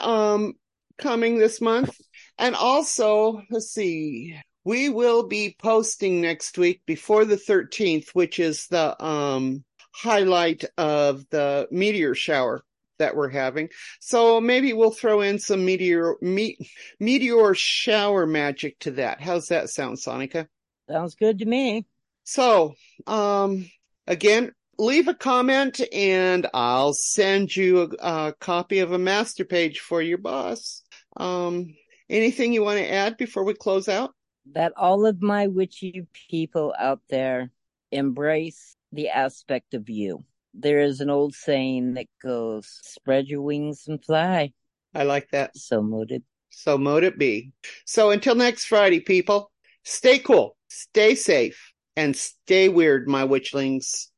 um, 0.00 0.54
coming 0.98 1.38
this 1.38 1.60
month. 1.60 1.96
And 2.38 2.54
also, 2.54 3.42
let's 3.50 3.70
see, 3.70 4.38
we 4.64 4.88
will 4.88 5.26
be 5.26 5.56
posting 5.58 6.20
next 6.20 6.58
week 6.58 6.82
before 6.86 7.24
the 7.24 7.36
13th, 7.36 8.08
which 8.12 8.38
is 8.38 8.66
the 8.68 9.02
um, 9.02 9.64
highlight 9.92 10.64
of 10.76 11.24
the 11.30 11.68
meteor 11.70 12.14
shower 12.14 12.62
that 13.02 13.16
we're 13.16 13.28
having. 13.28 13.68
So 14.00 14.40
maybe 14.40 14.72
we'll 14.72 14.92
throw 14.92 15.20
in 15.20 15.38
some 15.38 15.64
meteor 15.64 16.14
me, 16.22 16.56
meteor 17.00 17.54
shower 17.54 18.26
magic 18.26 18.78
to 18.80 18.92
that. 18.92 19.20
How's 19.20 19.46
that 19.46 19.68
sound, 19.68 19.98
Sonika? 19.98 20.46
Sounds 20.88 21.16
good 21.16 21.40
to 21.40 21.44
me. 21.44 21.84
So, 22.24 22.74
um, 23.08 23.68
again, 24.06 24.52
leave 24.78 25.08
a 25.08 25.14
comment 25.14 25.80
and 25.92 26.46
I'll 26.54 26.92
send 26.92 27.54
you 27.54 27.82
a, 28.00 28.28
a 28.28 28.34
copy 28.40 28.78
of 28.78 28.92
a 28.92 28.98
master 28.98 29.44
page 29.44 29.80
for 29.80 30.00
your 30.00 30.18
boss. 30.18 30.82
Um, 31.16 31.74
anything 32.08 32.52
you 32.52 32.62
want 32.62 32.78
to 32.78 32.90
add 32.90 33.16
before 33.16 33.44
we 33.44 33.54
close 33.54 33.88
out? 33.88 34.14
That 34.52 34.72
all 34.76 35.06
of 35.06 35.20
my 35.20 35.48
witchy 35.48 36.06
people 36.30 36.72
out 36.78 37.00
there 37.10 37.50
embrace 37.90 38.76
the 38.92 39.08
aspect 39.08 39.74
of 39.74 39.88
you 39.88 40.24
there 40.54 40.80
is 40.80 41.00
an 41.00 41.10
old 41.10 41.34
saying 41.34 41.94
that 41.94 42.06
goes, 42.22 42.80
spread 42.82 43.26
your 43.26 43.42
wings 43.42 43.84
and 43.88 44.04
fly. 44.04 44.52
I 44.94 45.04
like 45.04 45.30
that. 45.30 45.56
So 45.56 45.82
mote 45.82 46.10
it. 46.10 46.22
So 46.50 46.76
mote 46.76 47.04
it 47.04 47.18
be. 47.18 47.52
So 47.86 48.10
until 48.10 48.34
next 48.34 48.66
Friday, 48.66 49.00
people, 49.00 49.50
stay 49.84 50.18
cool, 50.18 50.56
stay 50.68 51.14
safe, 51.14 51.72
and 51.96 52.14
stay 52.14 52.68
weird, 52.68 53.08
my 53.08 53.26
witchlings. 53.26 54.08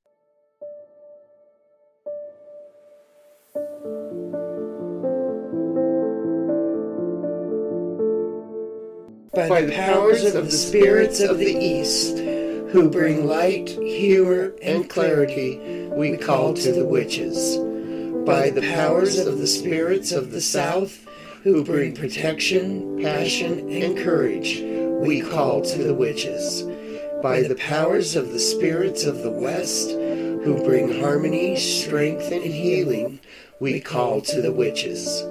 By, 9.33 9.49
By 9.49 9.63
the 9.63 9.73
powers 9.73 10.35
of 10.35 10.47
the 10.47 10.53
spirits 10.53 11.21
of 11.21 11.39
the 11.39 11.47
East 11.47 12.24
who 12.75 12.91
bring 12.91 13.25
light, 13.25 13.69
humor, 13.69 14.53
and 14.61 14.91
clarity, 14.91 15.87
we 15.93 16.17
call 16.17 16.53
to 16.53 16.73
the 16.73 16.85
witches. 16.85 17.57
By 18.27 18.51
the 18.51 18.63
powers 18.63 19.17
of 19.17 19.39
the 19.39 19.47
spirits 19.47 20.11
of 20.11 20.33
the 20.33 20.41
South, 20.41 21.07
who 21.45 21.63
bring 21.63 21.95
protection, 21.95 23.01
passion, 23.01 23.71
and 23.71 23.97
courage, 23.97 24.61
we 25.07 25.21
call 25.21 25.63
to 25.63 25.85
the 25.85 25.95
witches. 25.95 26.65
By 27.23 27.43
the 27.43 27.55
powers 27.55 28.17
of 28.17 28.33
the 28.33 28.41
spirits 28.41 29.05
of 29.05 29.19
the 29.19 29.31
West, 29.31 29.91
who 29.91 30.61
bring 30.65 31.01
harmony, 31.01 31.55
strength, 31.55 32.33
and 32.33 32.43
healing, 32.43 33.21
we 33.61 33.79
call 33.79 34.21
to 34.23 34.43
the 34.43 34.53
witches. 34.53 35.23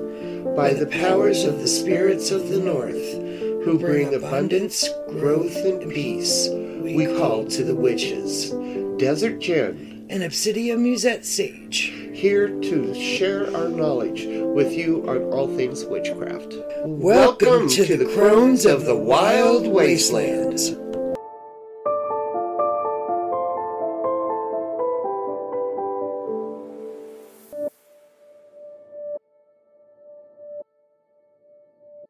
By 0.56 0.74
the 0.74 0.88
powers 0.90 1.44
of 1.44 1.60
the 1.60 1.68
spirits 1.68 2.32
of 2.32 2.48
the 2.48 2.60
North, 2.60 3.66
who 3.66 3.78
bring 3.78 4.16
abundance, 4.16 4.88
growth, 5.10 5.58
and 5.58 5.92
peace, 5.92 6.48
we 6.84 7.06
call 7.06 7.46
to 7.46 7.64
the 7.64 7.76
witches. 7.76 8.52
Desert 8.98 9.40
Jen 9.40 10.06
and 10.10 10.22
Obsidia 10.22 10.78
Musette 10.78 11.26
Sage. 11.26 11.94
Here 12.14 12.50
to 12.50 12.94
share 12.94 13.56
our 13.56 13.70
knowledge 13.70 14.26
with 14.28 14.74
you 14.74 15.04
on 15.08 15.18
all 15.32 15.48
things 15.56 15.86
witchcraft. 15.86 16.54
Welcome, 16.84 17.00
Welcome 17.00 17.70
to, 17.70 17.86
to, 17.86 17.98
the 17.98 18.14
Crones 18.14 18.66
of 18.66 18.86
the 18.86 18.98
Wild 18.98 19.66
Wastelands. 19.66 20.76